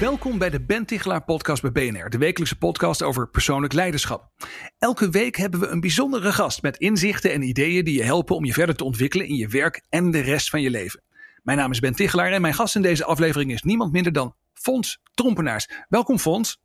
Welkom 0.00 0.38
bij 0.38 0.50
de 0.50 0.64
Ben 0.64 0.86
Tichelaar 0.86 1.24
podcast 1.24 1.62
bij 1.62 1.72
BNR, 1.72 2.10
de 2.10 2.18
wekelijkse 2.18 2.58
podcast 2.58 3.02
over 3.02 3.28
persoonlijk 3.28 3.72
leiderschap. 3.72 4.30
Elke 4.78 5.10
week 5.10 5.36
hebben 5.36 5.60
we 5.60 5.66
een 5.66 5.80
bijzondere 5.80 6.32
gast 6.32 6.62
met 6.62 6.76
inzichten 6.76 7.32
en 7.32 7.42
ideeën 7.42 7.84
die 7.84 7.96
je 7.96 8.02
helpen 8.02 8.36
om 8.36 8.44
je 8.44 8.52
verder 8.52 8.74
te 8.76 8.84
ontwikkelen 8.84 9.26
in 9.26 9.34
je 9.34 9.48
werk 9.48 9.84
en 9.88 10.10
de 10.10 10.20
rest 10.20 10.50
van 10.50 10.62
je 10.62 10.70
leven. 10.70 11.02
Mijn 11.42 11.58
naam 11.58 11.70
is 11.70 11.80
Ben 11.80 11.94
Tichelaar 11.94 12.32
en 12.32 12.40
mijn 12.40 12.54
gast 12.54 12.76
in 12.76 12.82
deze 12.82 13.04
aflevering 13.04 13.52
is 13.52 13.62
niemand 13.62 13.92
minder 13.92 14.12
dan 14.12 14.34
Fons 14.52 15.00
Trompenaars. 15.14 15.68
Welkom 15.88 16.18
Fons. 16.18 16.60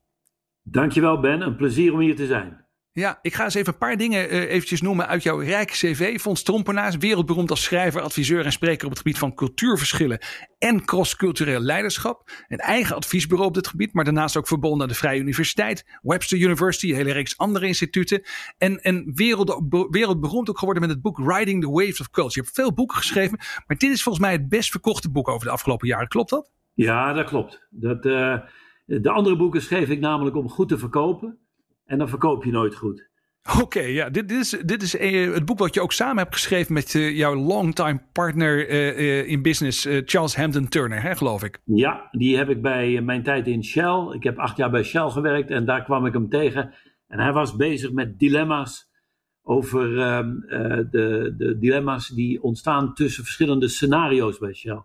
Dankjewel 0.64 1.20
Ben, 1.20 1.42
een 1.42 1.56
plezier 1.56 1.94
om 1.94 2.00
hier 2.00 2.16
te 2.16 2.26
zijn. 2.26 2.63
Ja, 2.96 3.20
ik 3.22 3.34
ga 3.34 3.44
eens 3.44 3.54
even 3.54 3.74
een 3.74 3.80
paar 3.80 3.98
dingen 3.98 4.34
uh, 4.34 4.52
eventjes 4.52 4.82
noemen 4.82 5.08
uit 5.08 5.24
jouw 5.24 5.38
rijk 5.38 5.70
cv. 5.70 6.20
Fons 6.20 6.44
Trompenaars, 6.44 6.98
wereldberoemd 6.98 7.50
als 7.50 7.64
schrijver, 7.64 8.02
adviseur 8.02 8.46
en 8.46 8.52
spreker 8.52 8.86
op 8.86 8.90
het 8.90 9.00
gebied 9.00 9.18
van 9.18 9.34
cultuurverschillen 9.34 10.20
en 10.58 10.86
crosscultureel 10.86 11.60
leiderschap. 11.60 12.32
Een 12.48 12.58
eigen 12.58 12.96
adviesbureau 12.96 13.48
op 13.48 13.54
dit 13.54 13.68
gebied, 13.68 13.94
maar 13.94 14.04
daarnaast 14.04 14.38
ook 14.38 14.48
verbonden 14.48 14.82
aan 14.82 14.88
de 14.88 14.94
Vrije 14.94 15.20
Universiteit, 15.20 16.00
Webster 16.02 16.38
University, 16.38 16.90
een 16.90 16.96
hele 16.96 17.12
reeks 17.12 17.38
andere 17.38 17.68
instituten. 17.68 18.22
En, 18.58 18.78
en 18.82 19.12
wereld, 19.16 19.62
wereldberoemd 19.90 20.50
ook 20.50 20.60
geworden 20.60 20.82
met 20.84 20.92
het 20.92 21.02
boek 21.02 21.18
Riding 21.18 21.62
the 21.62 21.70
Waves 21.70 22.00
of 22.00 22.10
Culture. 22.10 22.34
Je 22.34 22.42
hebt 22.42 22.56
veel 22.56 22.74
boeken 22.74 22.98
geschreven, 22.98 23.38
maar 23.68 23.78
dit 23.78 23.92
is 23.92 24.04
volgens 24.04 24.26
mij 24.26 24.34
het 24.34 24.50
best 24.50 24.72
verkochte 24.72 25.12
boek 25.12 25.28
over 25.28 25.48
de 25.48 25.54
afgelopen 25.54 25.88
jaren. 25.88 26.08
Klopt 26.08 26.30
dat? 26.30 26.52
Ja, 26.74 27.14
dat 27.14 27.26
klopt. 27.26 27.68
Dat, 27.70 28.06
uh, 28.06 28.38
de 28.86 29.10
andere 29.10 29.36
boeken 29.36 29.62
schreef 29.62 29.90
ik 29.90 30.00
namelijk 30.00 30.36
om 30.36 30.50
goed 30.50 30.68
te 30.68 30.78
verkopen. 30.78 31.38
En 31.86 31.98
dan 31.98 32.10
verkoop 32.10 32.44
je 32.44 32.52
nooit 32.52 32.76
goed. 32.76 33.12
Oké, 33.62 33.80
ja, 33.80 34.10
dit, 34.10 34.30
dit, 34.30 34.40
is, 34.40 34.50
dit 34.50 34.82
is 34.82 34.96
uh, 34.96 35.34
het 35.34 35.46
boek 35.46 35.60
wat 35.60 35.74
je 35.74 35.82
ook 35.82 35.92
samen 35.92 36.18
hebt 36.18 36.34
geschreven 36.34 36.74
met 36.74 36.94
uh, 36.94 37.18
jouw 37.18 37.36
longtime 37.36 38.02
partner 38.12 38.70
uh, 38.70 39.28
in 39.28 39.42
business, 39.42 39.88
Charles 40.06 40.36
Hampton 40.36 40.68
Turner, 40.68 41.02
hè, 41.02 41.16
geloof 41.16 41.44
ik. 41.44 41.60
Ja, 41.66 42.08
die 42.12 42.38
heb 42.38 42.50
ik 42.50 42.62
bij 42.62 43.02
mijn 43.02 43.24
tijd 43.24 43.48
in 43.48 43.64
Shell. 43.64 44.08
Ik 44.12 44.24
heb 44.24 44.38
acht 44.38 44.58
jaar 44.58 44.70
bij 44.70 44.84
Shell 44.84 45.10
gewerkt 45.10 45.50
en 45.50 45.66
daar 45.66 45.84
kwam 45.84 46.06
ik 46.06 46.14
hem 46.14 46.30
tegen. 46.30 46.74
En 47.08 47.20
hij 47.20 47.32
was 47.32 47.56
bezig 47.56 47.92
met 47.92 48.20
dilemma's 48.20 48.92
over 49.42 50.00
ehm, 50.00 50.34
de, 50.90 51.34
de 51.38 51.58
dilemma's 51.60 52.08
die 52.08 52.44
ontstaan 52.44 52.94
tussen 52.94 53.24
verschillende 53.24 53.68
scenario's 53.68 54.38
bij 54.38 54.54
Shell. 54.54 54.82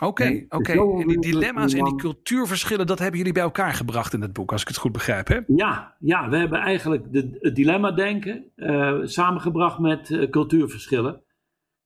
Oké, 0.00 0.44
oké. 0.48 0.72
En 0.72 1.06
die 1.06 1.20
dilemma's 1.20 1.72
en 1.72 1.84
die 1.84 1.94
cultuurverschillen, 1.94 2.86
dat 2.86 2.98
hebben 2.98 3.18
jullie 3.18 3.32
bij 3.32 3.42
elkaar 3.42 3.74
gebracht 3.74 4.12
in 4.12 4.20
het 4.20 4.32
boek, 4.32 4.52
als 4.52 4.62
ik 4.62 4.68
het 4.68 4.76
goed 4.76 4.92
begrijp, 4.92 5.28
hè? 5.28 5.38
Ja, 5.46 5.96
ja 5.98 6.28
we 6.28 6.36
hebben 6.36 6.58
eigenlijk 6.58 7.12
de, 7.12 7.38
het 7.40 7.54
dilemma-denken 7.54 8.44
uh, 8.56 8.98
samengebracht 9.02 9.78
met 9.78 10.10
uh, 10.10 10.30
cultuurverschillen. 10.30 11.22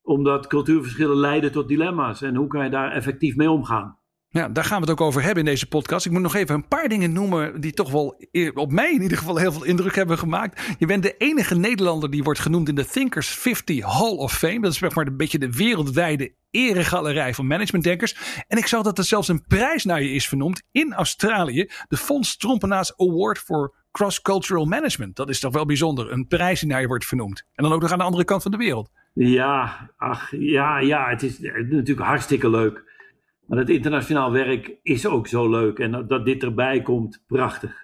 Omdat 0.02 0.46
cultuurverschillen 0.46 1.16
leiden 1.16 1.52
tot 1.52 1.68
dilemma's. 1.68 2.22
En 2.22 2.34
hoe 2.34 2.46
kan 2.46 2.64
je 2.64 2.70
daar 2.70 2.92
effectief 2.92 3.36
mee 3.36 3.50
omgaan? 3.50 3.98
Ja, 4.28 4.48
daar 4.48 4.64
gaan 4.64 4.80
we 4.80 4.90
het 4.90 5.00
ook 5.00 5.06
over 5.06 5.22
hebben 5.22 5.44
in 5.44 5.50
deze 5.50 5.68
podcast. 5.68 6.06
Ik 6.06 6.12
moet 6.12 6.22
nog 6.22 6.34
even 6.34 6.54
een 6.54 6.68
paar 6.68 6.88
dingen 6.88 7.12
noemen 7.12 7.60
die 7.60 7.72
toch 7.72 7.90
wel 7.90 8.16
op 8.54 8.72
mij 8.72 8.92
in 8.92 9.02
ieder 9.02 9.18
geval 9.18 9.36
heel 9.36 9.52
veel 9.52 9.64
indruk 9.64 9.94
hebben 9.94 10.18
gemaakt. 10.18 10.74
Je 10.78 10.86
bent 10.86 11.02
de 11.02 11.16
enige 11.16 11.54
Nederlander 11.54 12.10
die 12.10 12.22
wordt 12.22 12.40
genoemd 12.40 12.68
in 12.68 12.74
de 12.74 12.86
Thinkers 12.86 13.28
50 13.28 13.84
Hall 13.84 14.16
of 14.16 14.32
Fame. 14.32 14.60
Dat 14.60 14.72
is 14.72 14.78
zeg 14.78 14.94
maar 14.94 15.06
een 15.06 15.16
beetje 15.16 15.38
de 15.38 15.52
wereldwijde 15.52 16.32
eregalerij 16.54 17.34
van 17.34 17.46
managementdenkers. 17.46 18.44
En 18.48 18.58
ik 18.58 18.66
zag 18.66 18.82
dat 18.82 18.98
er 18.98 19.04
zelfs 19.04 19.28
een 19.28 19.44
prijs 19.46 19.84
naar 19.84 20.02
je 20.02 20.10
is 20.10 20.28
vernoemd 20.28 20.62
in 20.70 20.92
Australië. 20.92 21.70
De 21.88 21.96
Fons 21.96 22.36
Trompenaars 22.36 22.96
Award 22.96 23.38
for 23.38 23.74
Cross-Cultural 23.90 24.64
Management. 24.64 25.16
Dat 25.16 25.28
is 25.28 25.40
toch 25.40 25.52
wel 25.52 25.66
bijzonder. 25.66 26.12
Een 26.12 26.26
prijs 26.26 26.60
die 26.60 26.68
naar 26.68 26.80
je 26.80 26.86
wordt 26.86 27.06
vernoemd. 27.06 27.44
En 27.54 27.64
dan 27.64 27.72
ook 27.72 27.80
nog 27.80 27.92
aan 27.92 27.98
de 27.98 28.04
andere 28.04 28.24
kant 28.24 28.42
van 28.42 28.50
de 28.50 28.56
wereld. 28.56 28.90
Ja, 29.12 29.90
ach, 29.96 30.30
ja, 30.38 30.78
ja, 30.78 31.08
het 31.08 31.22
is 31.22 31.38
natuurlijk 31.40 32.06
hartstikke 32.06 32.50
leuk. 32.50 32.82
Maar 33.46 33.58
het 33.58 33.70
internationaal 33.70 34.32
werk 34.32 34.74
is 34.82 35.06
ook 35.06 35.26
zo 35.26 35.50
leuk. 35.50 35.78
En 35.78 36.06
dat 36.08 36.24
dit 36.24 36.42
erbij 36.42 36.82
komt, 36.82 37.22
prachtig. 37.26 37.83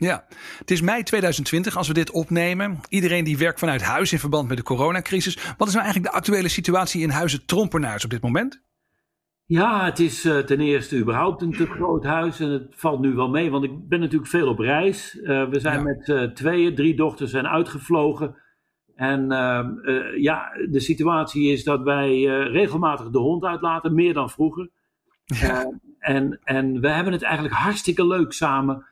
Ja, 0.00 0.24
het 0.58 0.70
is 0.70 0.80
mei 0.80 1.02
2020 1.02 1.76
als 1.76 1.88
we 1.88 1.94
dit 1.94 2.10
opnemen. 2.10 2.80
Iedereen 2.88 3.24
die 3.24 3.38
werkt 3.38 3.58
vanuit 3.58 3.82
huis 3.82 4.12
in 4.12 4.18
verband 4.18 4.48
met 4.48 4.56
de 4.56 4.62
coronacrisis. 4.62 5.34
Wat 5.56 5.68
is 5.68 5.74
nou 5.74 5.84
eigenlijk 5.84 6.12
de 6.12 6.18
actuele 6.18 6.48
situatie 6.48 7.02
in 7.02 7.10
huizen 7.10 7.46
Trompenaars 7.46 8.04
op 8.04 8.10
dit 8.10 8.22
moment? 8.22 8.62
Ja, 9.44 9.84
het 9.84 9.98
is 9.98 10.24
uh, 10.24 10.38
ten 10.38 10.60
eerste 10.60 10.96
überhaupt 10.96 11.42
een 11.42 11.52
te 11.52 11.66
groot 11.66 12.04
huis. 12.04 12.40
En 12.40 12.48
het 12.48 12.66
valt 12.70 13.00
nu 13.00 13.12
wel 13.12 13.28
mee, 13.28 13.50
want 13.50 13.64
ik 13.64 13.88
ben 13.88 14.00
natuurlijk 14.00 14.30
veel 14.30 14.48
op 14.48 14.58
reis. 14.58 15.14
Uh, 15.14 15.48
we 15.48 15.60
zijn 15.60 15.78
ja. 15.78 15.82
met 15.82 16.08
uh, 16.08 16.22
tweeën, 16.22 16.74
drie 16.74 16.96
dochters 16.96 17.30
zijn 17.30 17.46
uitgevlogen. 17.46 18.36
En 18.94 19.32
ehm, 19.32 19.68
ja, 20.16 20.50
de 20.70 20.80
situatie 20.80 21.52
is 21.52 21.64
dat 21.64 21.82
wij 21.82 22.22
regelmatig 22.50 23.10
de 23.10 23.18
hond 23.18 23.44
uitlaten, 23.44 23.94
meer 23.94 24.14
dan 24.14 24.30
vroeger. 24.30 24.70
Ja. 25.24 25.72
en, 25.98 26.40
en 26.42 26.80
we 26.80 26.88
hebben 26.88 27.12
het 27.12 27.22
eigenlijk 27.22 27.54
hartstikke 27.54 28.06
leuk 28.06 28.32
samen. 28.32 28.86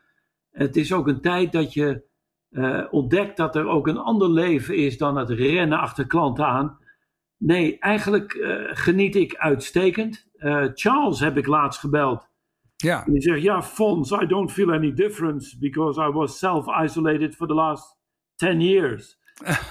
Het 0.51 0.75
is 0.75 0.93
ook 0.93 1.07
een 1.07 1.21
tijd 1.21 1.51
dat 1.51 1.73
je 1.73 2.07
uh, 2.49 2.85
ontdekt 2.91 3.37
dat 3.37 3.55
er 3.55 3.67
ook 3.67 3.87
een 3.87 3.97
ander 3.97 4.29
leven 4.29 4.75
is 4.75 4.97
dan 4.97 5.17
het 5.17 5.29
rennen 5.29 5.79
achter 5.79 6.07
klanten 6.07 6.45
aan. 6.45 6.77
Nee, 7.37 7.79
eigenlijk 7.79 8.33
uh, 8.33 8.69
geniet 8.71 9.15
ik 9.15 9.35
uitstekend. 9.35 10.27
Uh, 10.37 10.65
Charles 10.73 11.19
heb 11.19 11.37
ik 11.37 11.45
laatst 11.45 11.79
gebeld. 11.79 12.29
Ja. 12.75 13.05
En 13.05 13.11
die 13.11 13.21
zegt, 13.21 13.41
ja, 13.41 13.63
Fons, 13.63 14.11
I 14.11 14.25
don't 14.25 14.51
feel 14.51 14.71
any 14.71 14.93
difference 14.93 15.57
because 15.57 16.01
I 16.01 16.11
was 16.11 16.37
self-isolated 16.37 17.35
for 17.35 17.47
the 17.47 17.53
last 17.53 17.97
10 18.35 18.61
years. 18.61 19.17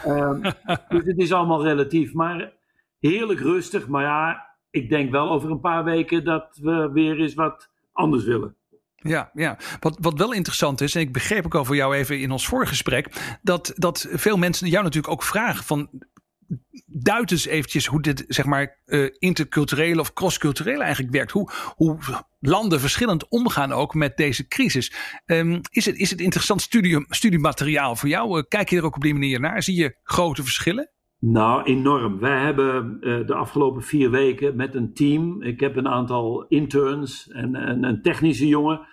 um, 0.06 0.43
dus 0.88 1.05
het 1.05 1.19
is 1.19 1.33
allemaal 1.33 1.65
relatief, 1.65 2.12
maar 2.12 2.53
heerlijk 2.99 3.41
rustig. 3.41 3.88
Maar 3.88 4.03
ja, 4.03 4.47
ik 4.71 4.88
denk 4.88 5.11
wel 5.11 5.31
over 5.31 5.50
een 5.50 5.61
paar 5.61 5.84
weken 5.84 6.25
dat 6.25 6.59
we 6.62 6.91
weer 6.93 7.21
eens 7.21 7.34
wat 7.34 7.71
anders 7.93 8.25
willen. 8.25 8.58
Ja, 9.01 9.31
ja. 9.35 9.59
Wat, 9.81 9.97
wat 10.01 10.19
wel 10.19 10.33
interessant 10.33 10.81
is, 10.81 10.95
en 10.95 11.01
ik 11.01 11.13
begreep 11.13 11.45
ook 11.45 11.55
al 11.55 11.65
voor 11.65 11.77
jou 11.77 11.97
even 11.97 12.21
in 12.21 12.31
ons 12.31 12.47
voorgesprek, 12.47 13.39
dat, 13.43 13.73
dat 13.77 14.07
veel 14.11 14.37
mensen 14.37 14.69
jou 14.69 14.83
natuurlijk 14.85 15.13
ook 15.13 15.23
vragen 15.23 15.65
van 15.65 15.91
duid 16.87 17.31
eens 17.31 17.47
eventjes 17.47 17.87
hoe 17.87 18.03
dit 18.03 18.25
zeg 18.29 18.45
maar 18.45 18.79
uh, 18.87 19.11
interculturele 19.19 20.01
of 20.01 20.13
crossculturele 20.13 20.83
eigenlijk 20.83 21.13
werkt. 21.13 21.31
Hoe, 21.31 21.51
hoe 21.75 21.99
landen 22.41 22.81
verschillend 22.81 23.29
omgaan 23.29 23.73
ook 23.73 23.95
met 23.95 24.17
deze 24.17 24.47
crisis. 24.47 24.93
Um, 25.27 25.61
is, 25.71 25.85
het, 25.85 25.97
is 25.97 26.11
het 26.11 26.21
interessant 26.21 26.63
studie, 26.63 27.07
studiemateriaal 27.09 27.97
voor 27.97 28.09
jou? 28.09 28.39
Uh, 28.39 28.45
kijk 28.49 28.71
je 28.71 28.77
er 28.77 28.85
ook 28.85 28.97
op 28.97 29.03
die 29.03 29.13
manier 29.13 29.41
naar? 29.41 29.63
Zie 29.63 29.77
je 29.77 29.97
grote 30.03 30.43
verschillen? 30.43 30.91
Nou, 31.21 31.62
enorm. 31.62 32.19
Wij 32.19 32.41
hebben 32.41 32.97
uh, 33.01 33.27
de 33.27 33.34
afgelopen 33.34 33.83
vier 33.83 34.11
weken 34.11 34.56
met 34.56 34.75
een 34.75 34.95
team, 34.95 35.43
ik 35.43 35.61
heb 35.61 35.77
een 35.77 35.89
aantal 35.89 36.47
interns 36.47 37.29
en, 37.29 37.55
en 37.55 37.84
een 37.84 38.03
technische 38.03 38.47
jongen, 38.47 38.87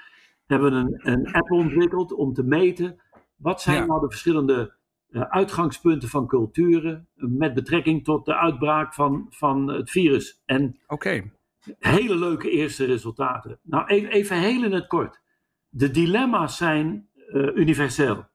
hebben 0.45 0.73
een, 0.73 0.99
een 1.03 1.33
app 1.33 1.51
ontwikkeld 1.51 2.13
om 2.13 2.33
te 2.33 2.43
meten 2.43 2.99
wat 3.35 3.61
zijn 3.61 3.75
ja. 3.75 3.85
nou 3.85 3.99
de 3.99 4.09
verschillende 4.09 4.75
uh, 5.09 5.21
uitgangspunten 5.21 6.09
van 6.09 6.27
culturen 6.27 7.07
met 7.15 7.53
betrekking 7.53 8.03
tot 8.03 8.25
de 8.25 8.35
uitbraak 8.35 8.93
van, 8.93 9.25
van 9.29 9.67
het 9.67 9.91
virus. 9.91 10.41
En 10.45 10.79
okay. 10.87 11.31
hele 11.79 12.15
leuke 12.15 12.49
eerste 12.49 12.85
resultaten. 12.85 13.59
Nou, 13.63 13.85
even, 13.85 14.09
even 14.09 14.39
heel 14.39 14.63
in 14.63 14.73
het 14.73 14.87
kort. 14.87 15.21
De 15.69 15.91
dilemma's 15.91 16.57
zijn 16.57 17.09
uh, 17.15 17.55
universeel. 17.55 18.25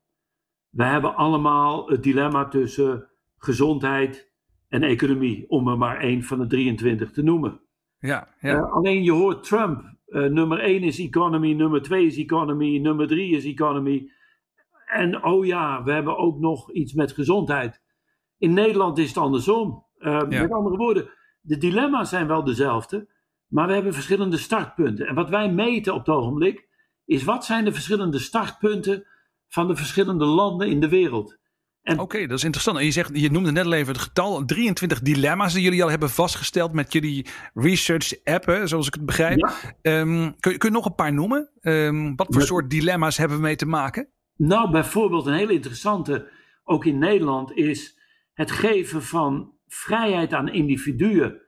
We 0.69 0.85
hebben 0.85 1.15
allemaal 1.15 1.89
het 1.89 2.03
dilemma 2.03 2.49
tussen 2.49 3.10
gezondheid 3.41 4.33
en 4.69 4.83
economie, 4.83 5.45
om 5.49 5.69
er 5.69 5.79
maar 5.79 6.01
één 6.01 6.23
van 6.23 6.39
de 6.39 6.47
23 6.47 7.11
te 7.11 7.23
noemen. 7.23 7.61
Ja, 7.99 8.29
ja. 8.41 8.55
Uh, 8.55 8.73
alleen 8.73 9.03
je 9.03 9.13
hoort 9.13 9.45
Trump, 9.45 9.97
uh, 10.07 10.27
nummer 10.27 10.59
1 10.59 10.83
is 10.83 10.99
economy, 10.99 11.53
nummer 11.53 11.83
2 11.83 12.07
is 12.07 12.17
economy, 12.17 12.79
nummer 12.79 13.07
3 13.07 13.37
is 13.37 13.45
economy. 13.45 14.11
En 14.87 15.25
oh 15.25 15.47
ja, 15.47 15.83
we 15.83 15.93
hebben 15.93 16.17
ook 16.17 16.39
nog 16.39 16.73
iets 16.73 16.93
met 16.93 17.13
gezondheid. 17.13 17.83
In 18.39 18.53
Nederland 18.53 18.99
is 18.99 19.09
het 19.09 19.17
andersom. 19.17 19.85
Uh, 19.99 20.21
ja. 20.29 20.41
Met 20.41 20.53
andere 20.53 20.77
woorden, 20.77 21.11
de 21.41 21.59
dilemma's 21.59 22.09
zijn 22.09 22.27
wel 22.27 22.45
dezelfde, 22.45 23.09
maar 23.47 23.67
we 23.67 23.73
hebben 23.73 23.95
verschillende 23.95 24.37
startpunten. 24.37 25.07
En 25.07 25.15
wat 25.15 25.31
wij 25.31 25.53
meten 25.53 25.93
op 25.93 25.99
het 25.99 26.15
ogenblik, 26.15 26.69
is 27.05 27.25
wat 27.25 27.45
zijn 27.45 27.65
de 27.65 27.73
verschillende 27.73 28.19
startpunten 28.19 29.07
van 29.49 29.69
de 29.69 29.77
verschillende 29.77 30.25
landen 30.25 30.69
in 30.69 30.81
de 30.81 30.89
wereld. 30.89 31.39
Oké, 31.83 32.27
dat 32.27 32.39
is 32.39 32.45
interessant. 32.45 32.79
En 32.79 32.85
je, 32.85 32.91
zegt, 32.91 33.11
je 33.13 33.31
noemde 33.31 33.53
net 33.53 33.65
al 33.65 33.73
even 33.73 33.93
het 33.93 34.03
getal 34.03 34.45
23 34.45 35.01
dilemma's 35.01 35.53
die 35.53 35.63
jullie 35.63 35.83
al 35.83 35.91
hebben 35.91 36.11
vastgesteld 36.11 36.73
met 36.73 36.93
jullie 36.93 37.27
research 37.55 38.25
appen, 38.25 38.69
zoals 38.69 38.87
ik 38.87 38.95
het 38.95 39.07
begrijp. 39.07 39.75
Ehm, 39.83 40.31
kun, 40.41 40.59
kun, 40.59 40.69
je 40.69 40.75
nog 40.75 40.85
een 40.85 40.95
paar 40.95 41.13
noemen? 41.13 41.51
Um, 41.61 42.17
wat 42.17 42.27
voor 42.31 42.43
soort 42.43 42.71
dilemma's 42.71 43.17
hebben 43.17 43.37
we 43.37 43.43
mee 43.43 43.57
te 43.57 43.67
maken? 43.67 44.09
Nou, 44.37 44.71
bijvoorbeeld 44.71 45.27
een 45.27 45.35
hele 45.35 45.53
interessante, 45.53 46.31
ook 46.65 46.85
in 46.85 46.99
Nederland, 46.99 47.57
is 47.57 47.99
het 48.33 48.51
geven 48.51 49.03
van 49.03 49.53
vrijheid 49.67 50.33
aan 50.33 50.49
individuen 50.49 51.41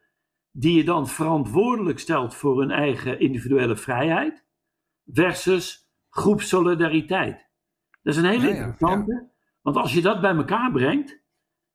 die 0.50 0.76
je 0.76 0.84
dan 0.84 1.08
verantwoordelijk 1.08 1.98
stelt 1.98 2.34
voor 2.34 2.60
hun 2.60 2.70
eigen 2.70 3.20
individuele 3.20 3.76
vrijheid, 3.76 4.44
versus 5.06 5.90
groepsolidariteit. 6.10 7.50
Dat 8.02 8.14
is 8.14 8.16
een 8.16 8.28
hele 8.28 8.48
interessante, 8.48 9.30
want 9.62 9.76
als 9.76 9.92
je 9.92 10.02
dat 10.02 10.20
bij 10.20 10.34
elkaar 10.34 10.72
brengt, 10.72 11.20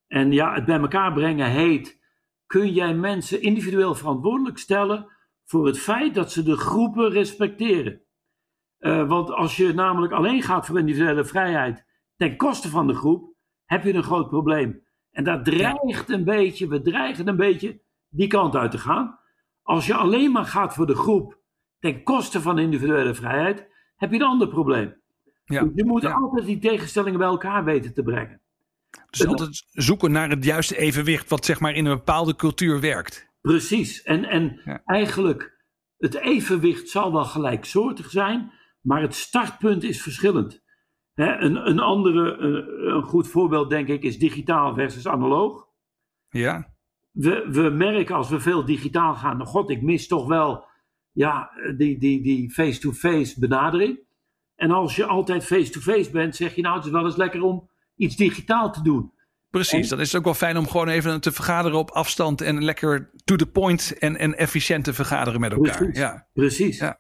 en 0.08 0.32
ja, 0.32 0.54
het 0.54 0.66
bij 0.66 0.80
elkaar 0.80 1.14
brengen 1.14 1.50
heet, 1.50 2.00
kun 2.46 2.74
jij 2.74 2.94
mensen 2.94 3.42
individueel 3.42 3.96
verantwoordelijk 3.96 4.58
stellen 4.58 5.08
voor 5.46 5.66
het 5.66 5.80
feit 5.80 6.16
dat 6.16 6.32
ze 6.32 6.44
de 6.44 6.58
groepen 6.58 7.10
respecteren. 7.10 8.02
Uh, 8.80 9.08
want 9.08 9.32
als 9.32 9.58
je 9.58 9.74
namelijk 9.74 10.14
alleen 10.14 10.42
gaat 10.42 10.66
voor 10.66 10.80
individuele 10.80 11.26
vrijheid 11.26 11.86
ten 12.16 12.38
koste 12.38 12.70
van 12.70 12.88
de 12.88 12.94
groep, 12.94 13.36
heb 13.66 13.84
je 13.84 13.94
een 13.94 14.04
groot 14.04 14.30
probleem. 14.30 14.86
En 15.12 15.24
dat 15.24 15.46
dreigt 15.46 16.10
een 16.10 16.24
beetje, 16.24 16.68
we 16.68 16.82
dreigen 16.82 17.28
een 17.28 17.36
beetje 17.36 17.82
die 18.10 18.28
kant 18.28 18.56
uit 18.56 18.72
te 18.72 18.78
gaan. 18.78 19.20
Als 19.62 19.86
je 19.86 19.94
alleen 19.94 20.32
maar 20.32 20.46
gaat 20.46 20.74
voor 20.74 20.86
de 20.86 20.96
groep 20.96 21.40
ten 21.80 22.04
koste 22.04 22.42
van 22.42 22.60
individuele 22.60 23.14
vrijheid, 23.14 23.70
heb 23.96 24.12
je 24.12 24.16
een 24.16 24.26
ander 24.26 24.48
probleem. 24.48 25.02
Ja. 25.48 25.64
Dus 25.64 25.72
je 25.76 25.86
moet 25.86 26.06
altijd 26.06 26.46
die 26.46 26.60
tegenstellingen 26.60 27.20
bij 27.20 27.28
elkaar 27.28 27.64
weten 27.64 27.94
te 27.94 28.04
brengen. 28.04 28.42
Dus 29.10 29.28
altijd 29.28 29.66
zoeken 29.72 30.12
naar 30.12 30.30
het 30.30 30.44
juiste 30.44 30.78
evenwicht 30.78 31.30
wat 31.30 31.46
zeg 31.46 31.60
maar 31.60 31.74
in 31.74 31.86
een 31.86 31.98
bepaalde 31.98 32.36
cultuur 32.36 32.80
werkt. 32.80 33.28
Precies. 33.42 34.04
En, 34.04 34.26
en 34.26 34.62
eigenlijk 34.86 35.66
het 35.98 36.16
evenwicht 36.16 36.90
zal 36.90 37.12
wel 37.12 37.26
gelijksoortig 37.26 38.10
zijn, 38.10 38.52
maar 38.82 39.02
het 39.02 39.16
startpunt 39.16 39.84
is 39.84 40.02
verschillend. 40.02 40.64
een, 41.14 41.70
een 41.70 41.80
andere, 41.80 42.38
een, 42.38 42.96
een 42.96 43.04
goed 43.04 43.28
voorbeeld 43.28 43.70
denk 43.70 43.88
ik 43.88 44.04
is 44.04 44.20
digitaal 44.20 44.74
versus 44.74 45.08
analoog. 45.08 45.68
Ja 46.30 46.76
we, 47.18 47.48
we 47.50 47.70
merken 47.70 48.16
als 48.16 48.30
we 48.30 48.40
veel 48.40 48.66
digitaal 48.66 49.16
gaan, 49.16 49.38
nou 49.38 49.50
god, 49.50 49.70
ik 49.70 49.82
mis 49.82 50.08
toch 50.08 50.28
wel 50.28 50.66
ja, 51.12 51.52
die, 51.78 51.98
die, 51.98 52.22
die 52.22 52.52
face-to-face 52.52 53.40
benadering. 53.40 54.00
En 54.58 54.72
als 54.72 54.96
je 54.96 55.06
altijd 55.06 55.46
face-to-face 55.46 56.12
bent, 56.12 56.36
zeg 56.36 56.56
je 56.56 56.62
nou, 56.62 56.76
het 56.76 56.86
is 56.86 56.92
wel 56.92 57.06
eens 57.06 57.16
lekker 57.16 57.42
om 57.42 57.70
iets 57.96 58.16
digitaal 58.16 58.72
te 58.72 58.82
doen. 58.82 59.12
Precies, 59.50 59.90
dan 59.90 60.00
is 60.00 60.08
het 60.08 60.18
ook 60.18 60.24
wel 60.24 60.34
fijn 60.34 60.58
om 60.58 60.68
gewoon 60.68 60.88
even 60.88 61.22
te 61.22 61.32
vergaderen 61.32 61.78
op 61.78 61.92
afstand 61.92 62.42
en 62.42 62.64
lekker 62.64 63.10
to 63.24 63.36
the 63.36 63.46
point 63.46 63.98
en, 64.00 64.18
en 64.18 64.38
efficiënt 64.38 64.84
te 64.84 64.94
vergaderen 64.94 65.40
met 65.40 65.52
elkaar. 65.52 65.78
Precies. 65.78 65.98
Ja. 65.98 66.28
Precies. 66.34 66.78
Ja. 66.78 67.00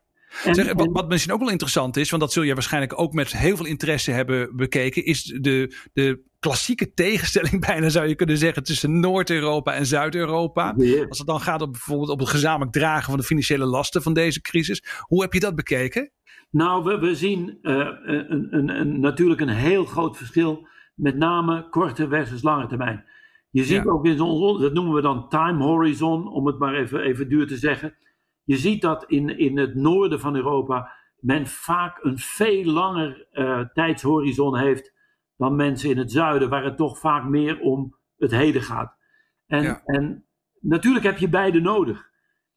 zeg, 0.51 0.73
wat, 0.73 0.87
wat, 0.91 1.07
misschien 1.07 1.33
ook 1.33 1.39
wel 1.39 1.49
interessant 1.49 1.97
is, 1.97 2.09
want 2.09 2.21
dat 2.21 2.33
zul 2.33 2.43
je 2.43 2.53
waarschijnlijk 2.53 2.99
ook 2.99 3.13
met 3.13 3.31
heel 3.31 3.55
veel 3.55 3.65
interesse 3.65 4.11
hebben 4.11 4.55
bekeken, 4.55 5.05
is 5.05 5.23
de, 5.23 5.75
de 5.93 6.21
klassieke 6.39 6.93
tegenstelling 6.93 7.65
bijna 7.67 7.89
zou 7.89 8.07
je 8.07 8.15
kunnen 8.15 8.37
zeggen 8.37 8.63
tussen 8.63 8.99
Noord-Europa 8.99 9.73
en 9.73 9.85
Zuid-Europa. 9.85 10.75
Als 11.09 11.17
het 11.17 11.27
dan 11.27 11.41
gaat 11.41 11.61
op 11.61 11.71
bijvoorbeeld 11.71 12.09
op 12.09 12.19
het 12.19 12.29
gezamenlijk 12.29 12.71
dragen 12.71 13.09
van 13.09 13.17
de 13.17 13.25
financiële 13.25 13.65
lasten 13.65 14.01
van 14.01 14.13
deze 14.13 14.41
crisis. 14.41 14.83
Hoe 14.99 15.21
heb 15.21 15.33
je 15.33 15.39
dat 15.39 15.55
bekeken? 15.55 16.11
Nou, 16.49 16.83
we, 16.83 16.99
we 16.99 17.15
zien 17.15 17.59
uh, 17.61 17.87
een, 18.03 18.55
een, 18.55 18.69
een, 18.69 18.99
natuurlijk 18.99 19.41
een 19.41 19.49
heel 19.49 19.85
groot 19.85 20.17
verschil, 20.17 20.67
met 20.95 21.17
name 21.17 21.69
korte 21.69 22.07
versus 22.07 22.41
lange 22.41 22.67
termijn. 22.67 23.05
Je 23.49 23.63
ziet 23.63 23.85
ook 23.85 24.05
in 24.05 24.21
ons, 24.21 24.61
dat 24.61 24.73
noemen 24.73 24.93
we 24.93 25.01
dan 25.01 25.29
time 25.29 25.63
horizon, 25.63 26.27
om 26.27 26.45
het 26.45 26.59
maar 26.59 26.73
even, 26.73 27.01
even 27.01 27.29
duur 27.29 27.47
te 27.47 27.57
zeggen. 27.57 27.95
Je 28.43 28.57
ziet 28.57 28.81
dat 28.81 29.03
in, 29.07 29.37
in 29.37 29.57
het 29.57 29.75
noorden 29.75 30.19
van 30.19 30.35
Europa 30.35 30.91
men 31.19 31.47
vaak 31.47 32.03
een 32.03 32.17
veel 32.17 32.63
langer 32.63 33.27
uh, 33.31 33.59
tijdshorizon 33.73 34.57
heeft 34.57 34.93
dan 35.37 35.55
mensen 35.55 35.89
in 35.89 35.97
het 35.97 36.11
zuiden, 36.11 36.49
waar 36.49 36.63
het 36.63 36.77
toch 36.77 36.99
vaak 36.99 37.23
meer 37.23 37.59
om 37.59 37.95
het 38.17 38.31
heden 38.31 38.61
gaat. 38.61 38.97
En, 39.45 39.81
en 39.85 40.25
natuurlijk 40.59 41.05
heb 41.05 41.17
je 41.17 41.29
beide 41.29 41.61
nodig. 41.61 42.09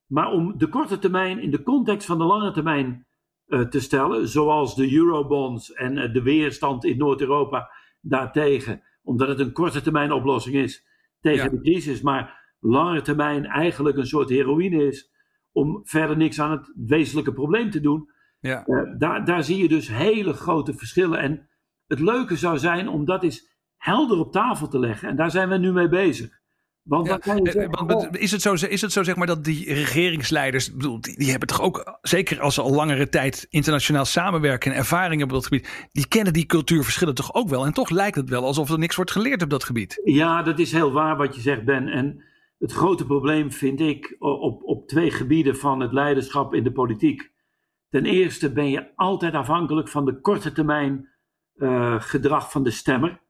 Maar 0.07 0.31
om 0.31 0.59
de 0.59 0.69
korte 0.69 0.99
termijn 0.99 1.39
in 1.39 1.51
de 1.51 1.63
context 1.63 2.07
van 2.07 2.19
de 2.19 2.25
lange 2.25 2.53
termijn 2.53 3.07
te 3.51 3.81
stellen, 3.81 4.29
zoals 4.29 4.75
de 4.75 4.95
eurobonds 4.95 5.73
en 5.73 5.97
uh, 5.97 6.13
de 6.13 6.23
weerstand 6.23 6.85
in 6.85 6.99
Noord-Europa 6.99 7.71
daartegen, 8.01 8.83
omdat 9.03 9.29
het 9.29 9.41
een 9.41 9.53
korte 9.53 9.81
termijn 9.81 10.13
oplossing 10.13 10.57
is 10.57 10.87
tegen 11.21 11.51
de 11.51 11.61
crisis, 11.61 12.01
maar 12.01 12.55
lange 12.61 13.03
termijn 13.03 13.45
eigenlijk 13.47 13.97
een 13.97 14.07
soort 14.07 14.29
heroïne 14.29 14.87
is 14.87 15.11
om 15.53 15.81
verder 15.85 16.17
niks 16.17 16.41
aan 16.41 16.51
het 16.51 16.73
wezenlijke 16.75 17.33
probleem 17.33 17.71
te 17.71 17.81
doen. 17.81 18.11
Ja. 18.41 18.67
Uh, 18.67 18.99
daar, 18.99 19.25
daar 19.25 19.45
zie 19.45 19.63
je 19.63 19.69
dus 19.69 19.89
hele 19.89 20.33
grote 20.33 20.75
verschillen. 20.75 21.19
En 21.19 21.49
het 21.87 22.01
leuke 22.01 22.37
zou 22.37 22.59
zijn 22.59 22.89
om 22.89 23.05
dat 23.05 23.23
eens 23.23 23.59
helder 23.77 24.19
op 24.19 24.33
tafel 24.33 24.69
te 24.69 24.79
leggen. 24.79 25.09
En 25.09 25.17
daar 25.17 25.31
zijn 25.31 25.49
we 25.49 25.57
nu 25.57 25.73
mee 25.73 25.89
bezig. 25.89 26.40
Want 26.83 27.07
je 27.07 27.21
zeggen, 27.25 28.11
is, 28.11 28.31
het 28.31 28.43
zo, 28.43 28.53
is 28.53 28.81
het 28.81 28.93
zo 28.93 29.03
zeg 29.03 29.17
maar 29.17 29.27
dat 29.27 29.45
die 29.45 29.73
regeringsleiders, 29.75 30.73
bedoel, 30.73 31.01
die, 31.01 31.19
die, 31.19 31.31
hebben 31.31 31.49
toch 31.49 31.61
ook, 31.61 31.99
zeker 32.03 32.41
als 32.41 32.55
ze 32.55 32.63
al 32.63 32.75
langere 32.75 33.09
tijd 33.09 33.47
internationaal 33.51 34.05
samenwerken 34.05 34.73
en 34.73 34.79
ervaring 34.79 35.19
hebben 35.19 35.37
op 35.37 35.43
dat 35.43 35.53
gebied, 35.53 35.89
die 35.93 36.09
kennen 36.09 36.33
die 36.33 36.47
cultuurverschillen 36.47 37.15
toch 37.15 37.35
ook 37.35 37.49
wel. 37.49 37.67
En 37.67 37.73
toch 37.73 37.91
lijkt 37.91 38.17
het 38.17 38.29
wel 38.29 38.45
alsof 38.45 38.71
er 38.71 38.79
niks 38.79 38.97
wordt 38.97 39.11
geleerd 39.11 39.43
op 39.43 39.51
dat 39.51 39.65
gebied. 39.65 40.01
Ja, 40.05 40.43
dat 40.43 40.59
is 40.59 40.73
heel 40.73 40.93
waar 40.93 41.17
wat 41.17 41.35
je 41.35 41.41
zegt, 41.41 41.65
Ben. 41.65 41.89
En 41.89 42.25
het 42.59 42.73
grote 42.73 43.07
probleem 43.07 43.53
vind 43.53 43.81
ik 43.81 44.17
op, 44.19 44.63
op 44.65 44.89
twee 44.89 45.11
gebieden 45.11 45.57
van 45.57 45.81
het 45.81 45.93
leiderschap 45.93 46.55
in 46.55 46.65
de 46.65 46.73
politiek. 46.73 47.31
Ten 47.89 48.05
eerste 48.05 48.53
ben 48.53 48.71
je 48.71 48.97
altijd 48.97 49.35
afhankelijk 49.35 49.89
van 49.89 50.05
de 50.05 50.21
korte 50.21 50.53
termijn 50.53 51.09
uh, 51.57 52.01
gedrag 52.01 52.51
van 52.51 52.63
de 52.63 52.71
stemmer. 52.71 53.21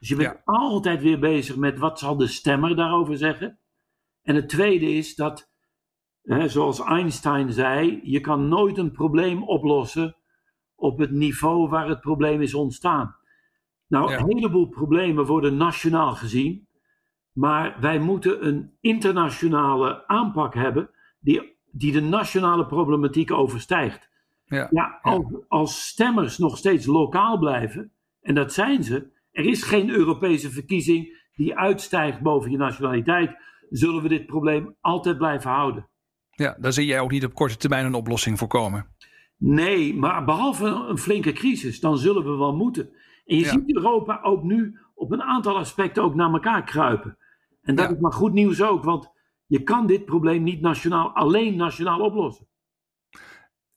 Dus 0.00 0.08
je 0.08 0.16
bent 0.16 0.40
altijd 0.44 1.02
weer 1.02 1.18
bezig 1.18 1.56
met 1.56 1.78
wat 1.78 1.98
zal 1.98 2.16
de 2.16 2.26
stemmer 2.26 2.76
daarover 2.76 3.16
zeggen. 3.16 3.58
En 4.22 4.34
het 4.34 4.48
tweede 4.48 4.92
is 4.92 5.14
dat, 5.14 5.50
hè, 6.22 6.48
zoals 6.48 6.80
Einstein 6.80 7.52
zei, 7.52 8.00
je 8.02 8.20
kan 8.20 8.48
nooit 8.48 8.78
een 8.78 8.92
probleem 8.92 9.42
oplossen 9.42 10.16
op 10.74 10.98
het 10.98 11.10
niveau 11.10 11.68
waar 11.68 11.88
het 11.88 12.00
probleem 12.00 12.40
is 12.40 12.54
ontstaan. 12.54 13.16
Nou, 13.86 14.12
een 14.12 14.26
heleboel 14.26 14.68
problemen 14.68 15.26
worden 15.26 15.56
nationaal 15.56 16.14
gezien, 16.14 16.66
maar 17.32 17.76
wij 17.80 17.98
moeten 17.98 18.46
een 18.46 18.72
internationale 18.80 20.06
aanpak 20.06 20.54
hebben 20.54 20.90
die, 21.20 21.56
die 21.70 21.92
de 21.92 22.00
nationale 22.00 22.66
problematiek 22.66 23.30
overstijgt. 23.30 24.08
Ja, 24.44 24.68
ja, 24.70 24.98
als, 25.02 25.24
als 25.48 25.86
stemmers 25.86 26.38
nog 26.38 26.56
steeds 26.56 26.86
lokaal 26.86 27.38
blijven, 27.38 27.92
en 28.20 28.34
dat 28.34 28.52
zijn 28.52 28.84
ze, 28.84 29.10
er 29.30 29.44
is 29.44 29.62
geen 29.62 29.90
Europese 29.90 30.50
verkiezing 30.50 31.18
die 31.34 31.56
uitstijgt 31.56 32.20
boven 32.20 32.50
je 32.50 32.56
nationaliteit, 32.56 33.36
zullen 33.70 34.02
we 34.02 34.08
dit 34.08 34.26
probleem 34.26 34.76
altijd 34.80 35.18
blijven 35.18 35.50
houden. 35.50 35.88
Ja, 36.30 36.56
daar 36.60 36.72
zie 36.72 36.86
jij 36.86 37.00
ook 37.00 37.10
niet 37.10 37.24
op 37.24 37.34
korte 37.34 37.56
termijn 37.56 37.86
een 37.86 37.94
oplossing 37.94 38.38
voor 38.38 38.48
komen. 38.48 38.86
Nee, 39.36 39.94
maar 39.94 40.24
behalve 40.24 40.66
een 40.66 40.98
flinke 40.98 41.32
crisis, 41.32 41.80
dan 41.80 41.98
zullen 41.98 42.24
we 42.24 42.36
wel 42.36 42.56
moeten. 42.56 42.90
En 43.24 43.36
je 43.36 43.44
ziet 43.44 43.74
Europa 43.74 44.20
ook 44.22 44.42
nu 44.42 44.78
op 44.94 45.12
een 45.12 45.22
aantal 45.22 45.56
aspecten 45.56 46.02
ook 46.02 46.14
naar 46.14 46.32
elkaar 46.32 46.64
kruipen. 46.64 47.18
En 47.62 47.74
dat 47.74 47.90
is 47.90 47.98
maar 47.98 48.12
goed 48.12 48.32
nieuws 48.32 48.62
ook, 48.62 48.84
want 48.84 49.12
je 49.46 49.62
kan 49.62 49.86
dit 49.86 50.04
probleem 50.04 50.42
niet 50.42 50.60
nationaal, 50.60 51.14
alleen 51.14 51.56
nationaal 51.56 52.00
oplossen. 52.00 52.46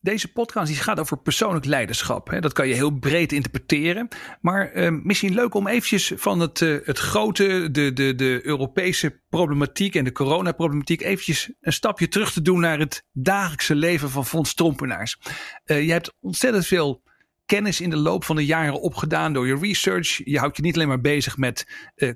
Deze 0.04 0.32
podcast 0.32 0.66
die 0.66 0.76
gaat 0.76 1.00
over 1.00 1.18
persoonlijk 1.18 1.64
leiderschap. 1.64 2.28
Hè. 2.28 2.40
Dat 2.40 2.52
kan 2.52 2.68
je 2.68 2.74
heel 2.74 2.90
breed 2.90 3.32
interpreteren. 3.32 4.08
Maar 4.40 4.76
uh, 4.76 4.90
misschien 5.02 5.34
leuk 5.34 5.54
om 5.54 5.66
eventjes 5.66 6.12
van 6.16 6.40
het, 6.40 6.60
uh, 6.60 6.78
het 6.82 6.98
grote, 6.98 7.70
de, 7.70 7.92
de, 7.92 8.14
de 8.14 8.40
Europese 8.42 9.22
problematiek 9.28 9.94
en 9.94 10.04
de 10.04 10.12
coronaproblematiek 10.12 11.02
eventjes 11.02 11.52
een 11.60 11.72
stapje 11.72 12.08
terug 12.08 12.32
te 12.32 12.42
doen 12.42 12.60
naar 12.60 12.78
het 12.78 13.04
dagelijkse 13.12 13.74
leven 13.74 14.10
van 14.10 14.26
Fons 14.26 14.54
Trompenaars. 14.54 15.18
Uh, 15.64 15.84
je 15.84 15.92
hebt 15.92 16.14
ontzettend 16.20 16.66
veel 16.66 17.02
kennis 17.44 17.80
in 17.80 17.90
de 17.90 17.96
loop 17.96 18.24
van 18.24 18.36
de 18.36 18.46
jaren 18.46 18.80
opgedaan 18.80 19.32
door 19.32 19.46
je 19.46 19.58
research. 19.58 20.20
Je 20.24 20.38
houdt 20.38 20.56
je 20.56 20.62
niet 20.62 20.74
alleen 20.74 20.88
maar 20.88 21.00
bezig 21.00 21.36
met 21.36 21.66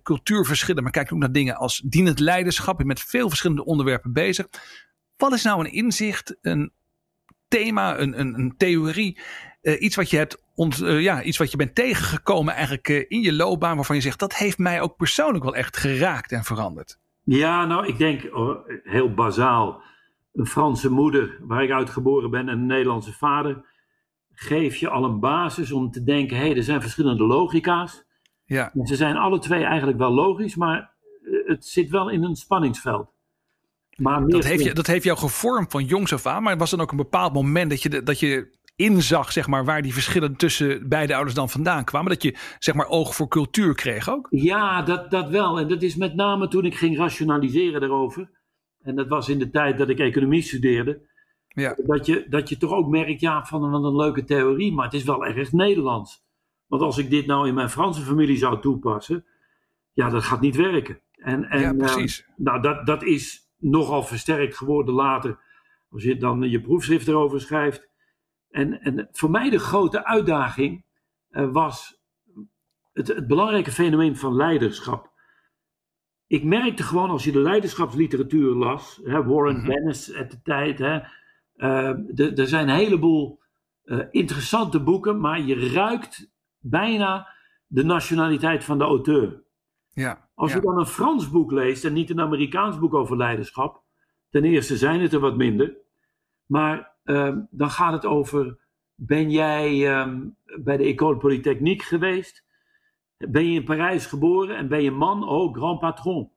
cultuurverschillen, 0.02 0.83
maar 0.83 0.92
kijkt 0.92 1.12
ook 1.12 1.18
naar 1.18 1.33
dingen 1.33 1.57
als 1.57 1.83
dienend 1.85 2.18
leiderschap. 2.18 2.78
Je 2.78 2.85
bent 2.85 2.99
met 2.99 3.09
veel 3.09 3.28
verschillende 3.28 3.64
onderwerpen 3.64 4.12
bezig. 4.12 4.47
Wat 5.16 5.33
is 5.33 5.42
nou 5.42 5.61
een 5.61 5.73
inzicht, 5.73 6.37
een 6.40 6.73
thema, 7.49 7.99
een, 7.99 8.21
een, 8.21 8.38
een 8.38 8.55
theorie, 8.57 9.19
uh, 9.62 9.83
iets 9.83 9.97
wat 9.97 10.11
je 10.11 10.17
hebt 10.17 10.43
ont, 10.55 10.81
uh, 10.81 11.00
ja, 11.00 11.23
iets 11.23 11.38
wat 11.38 11.50
je 11.50 11.57
bent 11.57 11.75
tegengekomen 11.75 12.55
eigenlijk 12.55 12.88
uh, 12.88 13.05
in 13.09 13.21
je 13.21 13.33
loopbaan, 13.33 13.76
waarvan 13.76 13.97
je 13.97 14.02
zegt 14.02 14.19
dat 14.19 14.35
heeft 14.35 14.59
mij 14.59 14.81
ook 14.81 14.97
persoonlijk 14.97 15.45
wel 15.45 15.55
echt 15.55 15.76
geraakt 15.76 16.33
en 16.33 16.45
veranderd. 16.45 16.99
Ja, 17.23 17.67
nou, 17.67 17.87
ik 17.87 17.99
denk 17.99 18.37
oh, 18.37 18.69
heel 18.83 19.14
bazaal. 19.14 19.83
Een 20.33 20.47
Franse 20.47 20.90
moeder, 20.90 21.38
waar 21.40 21.62
ik 21.62 21.71
uit 21.71 21.90
geboren 21.90 22.31
ben, 22.31 22.49
en 22.49 22.59
een 22.59 22.67
Nederlandse 22.67 23.12
vader, 23.12 23.64
geef 24.33 24.76
je 24.76 24.88
al 24.88 25.05
een 25.05 25.21
basis 25.21 25.73
om 25.73 25.90
te 25.90 26.02
denken: 26.02 26.37
hé, 26.37 26.47
hey, 26.47 26.57
er 26.57 26.62
zijn 26.62 26.81
verschillende 26.81 27.25
logica's. 27.25 28.05
Ja. 28.45 28.73
Ze 28.85 28.97
zijn 28.97 29.17
alle 29.17 29.38
twee 29.38 29.64
eigenlijk 29.64 29.99
wel 29.99 30.12
logisch, 30.12 30.57
maar 30.57 30.90
het 31.47 31.67
zit 31.67 31.90
wel 31.90 32.09
in 32.09 32.23
een 32.23 32.37
spanningsveld. 32.37 33.12
Maar 33.99 34.26
dat, 34.26 34.45
heeft 34.45 34.64
je, 34.64 34.75
dat 34.75 34.87
heeft 34.87 35.05
jou 35.05 35.19
gevormd 35.19 35.71
van 35.71 35.85
jongs 35.85 36.12
af 36.12 36.26
aan, 36.26 36.43
maar 36.43 36.57
was 36.57 36.71
dan 36.71 36.81
ook 36.81 36.90
een 36.90 36.97
bepaald 36.97 37.33
moment 37.33 37.71
dat 37.71 37.83
je, 37.83 38.02
dat 38.02 38.21
je 38.21 38.57
inzag, 38.76 39.33
zeg 39.33 39.47
maar, 39.47 39.64
waar 39.64 39.83
die 39.83 39.93
verschillen 39.93 40.37
tussen 40.37 40.88
beide 40.88 41.14
ouders 41.14 41.35
dan 41.35 41.50
vandaan 41.50 41.85
kwamen? 41.85 42.11
Dat 42.11 42.23
je, 42.23 42.37
zeg 42.59 42.75
maar, 42.75 42.87
oog 42.87 43.14
voor 43.14 43.28
cultuur 43.28 43.75
kreeg 43.75 44.11
ook? 44.11 44.26
Ja, 44.31 44.83
dat, 44.83 45.11
dat 45.11 45.28
wel. 45.28 45.59
En 45.59 45.69
dat 45.69 45.83
is 45.83 45.97
met 45.97 46.14
name 46.14 46.49
toen 46.49 46.64
ik 46.64 46.76
ging 46.76 46.97
rationaliseren 46.97 47.81
daarover. 47.81 48.31
En 48.83 48.97
dat 48.97 49.09
was 49.09 49.28
in 49.28 49.38
de 49.38 49.50
tijd 49.50 49.78
dat 49.78 49.88
ik 49.88 49.99
economie 49.99 50.43
studeerde. 50.43 51.07
Ja. 51.49 51.76
Dat, 51.87 52.07
je, 52.07 52.26
dat 52.28 52.49
je 52.49 52.57
toch 52.57 52.73
ook 52.73 52.88
merkt, 52.88 53.21
ja, 53.21 53.45
van 53.45 53.62
een, 53.62 53.85
een 53.85 53.97
leuke 53.97 54.25
theorie, 54.25 54.73
maar 54.73 54.85
het 54.85 54.95
is 54.95 55.05
wel 55.05 55.26
erg 55.26 55.52
Nederlands. 55.52 56.26
Want 56.67 56.83
als 56.83 56.99
ik 56.99 57.11
dit 57.11 57.26
nou 57.26 57.49
in 57.49 57.55
mijn 57.55 57.71
Franse 57.71 58.00
familie 58.00 58.37
zou 58.37 58.61
toepassen, 58.61 59.25
ja, 59.93 60.11
dat 60.11 60.23
gaat 60.23 60.40
niet 60.40 60.57
werken. 60.57 61.00
En, 61.12 61.45
en, 61.45 61.61
ja, 61.61 61.73
precies. 61.73 62.21
Uh, 62.21 62.26
nou, 62.37 62.62
dat, 62.62 62.87
dat 62.87 63.02
is 63.02 63.48
nogal 63.59 64.03
versterkt 64.03 64.57
geworden 64.57 64.95
later. 64.95 65.38
Als 65.91 66.03
je 66.03 66.17
dan 66.17 66.50
je 66.50 66.61
proefschrift 66.61 67.09
erover 67.09 67.41
schrijft. 67.41 67.88
En, 68.50 68.81
en 68.81 69.09
voor 69.12 69.31
mij 69.31 69.50
de 69.50 69.59
grote 69.59 70.05
uitdaging 70.05 70.85
uh, 71.31 71.53
was 71.53 72.03
het, 72.93 73.09
het, 73.09 73.27
belangrijke 73.27 73.71
fenomeen 73.71 74.17
van 74.17 74.37
leiderschap. 74.37 75.12
Ik 76.27 76.45
merkte 76.45 76.83
gewoon 76.83 77.11
als 77.11 77.25
je 77.25 77.33
de 77.33 77.38
leiderschapsliteratuur 77.38 78.55
las, 78.55 79.00
hè, 79.05 79.25
Warren 79.25 79.55
mm 79.55 79.61
-hmm. 79.61 79.69
Bennis 79.69 80.12
uit 80.12 80.31
de 80.31 80.43
tijd, 80.43 80.79
hè, 80.79 81.00
uh, 81.57 82.38
er 82.38 82.47
zijn 82.47 82.69
een 82.69 82.75
heleboel 82.75 83.41
interessante 84.11 84.83
boeken, 84.83 85.21
maar 85.21 85.41
je 85.41 85.73
ruikt 85.73 86.31
bijna 86.59 87.29
de 87.67 87.85
nationaliteit 87.85 88.65
van 88.65 88.79
de 88.79 88.85
auteur. 88.85 89.43
Ja, 89.88 90.27
Als 90.38 90.50
ja. 90.50 90.57
je 90.57 90.62
dan 90.62 90.78
een 90.78 90.87
Frans 90.87 91.30
boek 91.30 91.50
leest 91.50 91.85
en 91.85 91.92
niet 91.92 92.11
een 92.11 92.21
Amerikaans 92.21 92.78
boek 92.78 92.95
over 92.95 93.16
leiderschap, 93.16 93.83
ten 94.30 94.45
eerste 94.45 94.76
zijn 94.76 95.00
het 95.00 95.12
er 95.12 95.21
wat 95.21 95.37
minder, 95.37 95.76
maar 96.47 96.97
um, 97.04 97.49
dan 97.50 97.71
gaat 97.71 97.92
het 97.92 98.07
over: 98.07 98.59
ben 98.95 99.30
jij 99.30 100.00
um, 100.00 100.37
bij 100.61 100.76
de 100.76 100.85
École 100.85 101.16
Polytechnique 101.16 101.87
geweest? 101.87 102.45
Ben 103.16 103.50
je 103.50 103.54
in 103.54 103.64
Parijs 103.64 104.07
geboren 104.07 104.57
en 104.57 104.68
ben 104.68 104.83
je 104.83 104.90
man? 104.90 105.28
Oh, 105.28 105.54
grand 105.54 105.78
patron. 105.78 106.30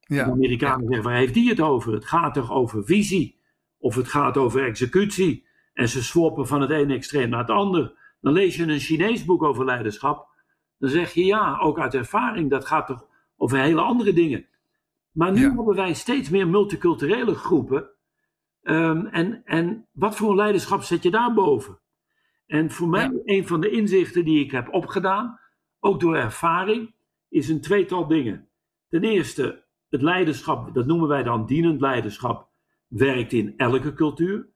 Ja, 0.00 0.24
de 0.24 0.30
Amerikanen 0.30 0.86
zeggen: 0.86 1.04
waar 1.04 1.18
heeft 1.18 1.34
die 1.34 1.48
het 1.48 1.60
over? 1.60 1.92
Het 1.92 2.06
gaat 2.06 2.34
toch 2.34 2.52
over 2.52 2.84
visie? 2.84 3.40
Of 3.78 3.94
het 3.94 4.08
gaat 4.08 4.36
over 4.36 4.64
executie? 4.64 5.46
En 5.72 5.88
ze 5.88 6.02
swappen 6.02 6.46
van 6.46 6.60
het 6.60 6.70
ene 6.70 6.94
extreem 6.94 7.28
naar 7.28 7.40
het 7.40 7.50
andere. 7.50 7.96
Dan 8.20 8.32
lees 8.32 8.56
je 8.56 8.62
een 8.62 8.78
Chinees 8.78 9.24
boek 9.24 9.42
over 9.42 9.64
leiderschap. 9.64 10.28
Dan 10.78 10.90
zeg 10.90 11.12
je 11.12 11.24
ja, 11.24 11.58
ook 11.58 11.78
uit 11.78 11.94
ervaring, 11.94 12.50
dat 12.50 12.66
gaat 12.66 12.86
toch 12.86 13.06
over 13.38 13.58
hele 13.58 13.80
andere 13.80 14.12
dingen. 14.12 14.46
Maar 15.12 15.32
nu 15.32 15.40
Ja. 15.40 15.54
hebben 15.54 15.74
wij 15.74 15.94
steeds 15.94 16.28
meer 16.30 16.48
multiculturele 16.48 17.34
groepen. 17.34 17.90
Ehm, 18.62 19.06
en, 19.06 19.44
en 19.44 19.86
wat 19.92 20.16
voor 20.16 20.30
een 20.30 20.36
leiderschap 20.36 20.82
zet 20.82 21.02
je 21.02 21.10
daarboven? 21.10 21.78
En 22.46 22.70
voor 22.70 22.88
mij, 22.88 23.02
Ja. 23.02 23.12
een 23.24 23.46
van 23.46 23.60
de 23.60 23.70
inzichten 23.70 24.24
die 24.24 24.44
ik 24.44 24.50
heb 24.50 24.68
opgedaan, 24.72 25.40
ook 25.80 26.00
door 26.00 26.16
ervaring, 26.16 26.94
is 27.28 27.48
een 27.48 27.60
tweetal 27.60 28.06
dingen. 28.06 28.48
Ten 28.88 29.02
eerste, 29.02 29.64
het 29.88 30.02
leiderschap, 30.02 30.74
dat 30.74 30.86
noemen 30.86 31.08
wij 31.08 31.22
dan 31.22 31.46
dienend 31.46 31.80
leiderschap, 31.80 32.48
werkt 32.86 33.32
in 33.32 33.54
elke 33.56 33.92
cultuur. 33.92 34.48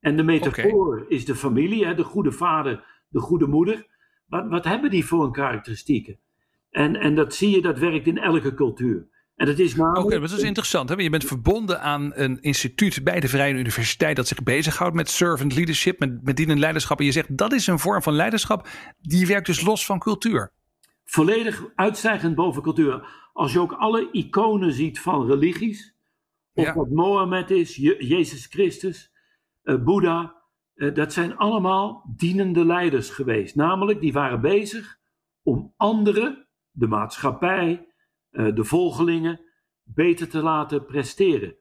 En 0.00 0.16
de 0.16 0.22
metafoor 0.22 1.04
is 1.08 1.24
de 1.24 1.34
familie, 1.34 1.86
hè, 1.86 1.94
de 1.94 2.04
goede 2.04 2.32
vader, 2.32 2.84
de 3.08 3.20
goede 3.20 3.46
moeder. 3.46 3.86
Wat, 4.26 4.48
wat 4.48 4.64
hebben 4.64 4.90
die 4.90 5.06
voor 5.06 5.24
een 5.24 5.32
karakteristieken? 5.32 6.18
En, 6.76 6.96
en 6.96 7.14
dat 7.14 7.34
zie 7.34 7.50
je, 7.50 7.62
dat 7.62 7.78
werkt 7.78 8.06
in 8.06 8.18
elke 8.18 8.54
cultuur. 8.54 9.06
En 9.36 9.46
dat 9.46 9.58
is 9.58 9.72
Oké, 9.72 9.80
namelijk... 9.82 10.08
maar 10.20 10.28
dat 10.28 10.38
is 10.38 10.44
interessant. 10.44 10.88
Hè? 10.88 10.94
Je 10.94 11.10
bent 11.10 11.24
verbonden 11.24 11.80
aan 11.80 12.10
een 12.14 12.40
instituut 12.40 13.04
bij 13.04 13.20
de 13.20 13.28
Vrije 13.28 13.54
Universiteit 13.54 14.16
dat 14.16 14.26
zich 14.28 14.42
bezighoudt 14.42 14.94
met 14.94 15.10
servant 15.10 15.54
leadership, 15.54 15.98
met, 15.98 16.22
met 16.24 16.36
dienend 16.36 16.58
leiderschap. 16.58 16.98
En 16.98 17.04
je 17.04 17.12
zegt 17.12 17.36
dat 17.36 17.52
is 17.52 17.66
een 17.66 17.78
vorm 17.78 18.02
van 18.02 18.12
leiderschap 18.14 18.68
die 19.00 19.26
werkt 19.26 19.46
dus 19.46 19.60
los 19.64 19.86
van 19.86 19.98
cultuur. 19.98 20.52
volledig 21.04 21.64
uitstijgend 21.74 22.34
boven 22.34 22.62
cultuur. 22.62 23.06
Als 23.32 23.52
je 23.52 23.60
ook 23.60 23.72
alle 23.72 24.08
iconen 24.12 24.72
ziet 24.72 25.00
van 25.00 25.26
religies, 25.26 25.94
of 26.54 26.64
Ja. 26.64 26.72
dat 26.72 26.88
Mohammed 26.90 27.50
is, 27.50 27.76
Je- 27.76 28.06
Jezus 28.06 28.46
Christus, 28.46 29.10
eh, 29.62 29.76
Boeddha, 29.84 30.34
eh, 30.74 30.94
dat 30.94 31.12
zijn 31.12 31.36
allemaal 31.36 32.14
dienende 32.16 32.64
leiders 32.64 33.10
geweest. 33.10 33.54
Namelijk, 33.54 34.00
die 34.00 34.12
waren 34.12 34.40
bezig 34.40 34.98
om 35.42 35.72
anderen, 35.76 36.45
de 36.76 36.86
maatschappij, 36.86 37.86
eh, 38.30 38.54
de 38.54 38.64
volgelingen, 38.64 39.40
beter 39.82 40.28
te 40.28 40.42
laten 40.42 40.84
presteren. 40.84 41.56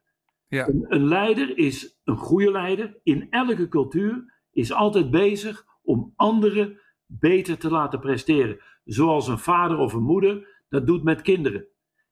Ja. 0.47 0.67
Een, 0.67 0.85
een 0.87 1.07
leider 1.07 1.57
is 1.57 1.99
een 2.03 2.17
goede 2.17 2.51
leider 2.51 2.99
in 3.03 3.27
elke 3.29 3.67
cultuur, 3.67 4.33
is 4.51 4.71
altijd 4.71 5.11
bezig 5.11 5.65
om 5.83 6.13
anderen 6.15 6.79
beter 7.05 7.57
te 7.57 7.69
laten 7.69 7.99
presteren. 7.99 8.59
Zoals 8.83 9.27
een 9.27 9.39
vader 9.39 9.77
of 9.77 9.93
een 9.93 10.03
moeder 10.03 10.63
dat 10.69 10.87
doet 10.87 11.03
met 11.03 11.21
kinderen. 11.21 11.65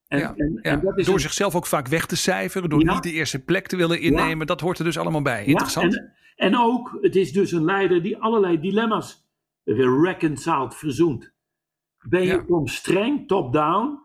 En, 0.07 0.19
ja, 0.19 0.33
en, 0.35 0.59
ja. 0.61 0.71
en 0.71 0.81
dat 0.81 0.97
is 0.97 1.05
door 1.05 1.13
een- 1.13 1.19
zichzelf 1.19 1.55
ook 1.55 1.65
vaak 1.65 1.87
weg 1.87 2.05
te 2.05 2.15
cijferen, 2.15 2.69
door 2.69 2.83
niet 2.85 3.03
de 3.03 3.11
eerste 3.11 3.43
plek 3.43 3.67
te 3.67 3.75
willen 3.75 4.01
innemen. 4.01 4.47
Dat 4.47 4.61
hoort 4.61 4.79
er 4.79 4.85
dus 4.85 4.97
allemaal 4.97 5.21
bij. 5.21 5.41
Ja, 5.41 5.47
Interessant. 5.47 5.97
en, 5.97 6.13
en 6.35 6.57
ook, 6.57 6.97
het 7.01 7.15
is 7.15 7.31
dus 7.33 7.51
een 7.51 7.63
leider 7.65 8.01
die 8.01 8.17
allerlei 8.17 8.59
dilemma's 8.59 9.25
reconciled, 9.63 10.75
verzoent. 10.75 11.32
Ben 12.09 12.21
je 12.21 12.27
Ja. 12.27 12.43
soms 12.47 12.75
streng, 12.75 13.27
top-down, 13.27 13.99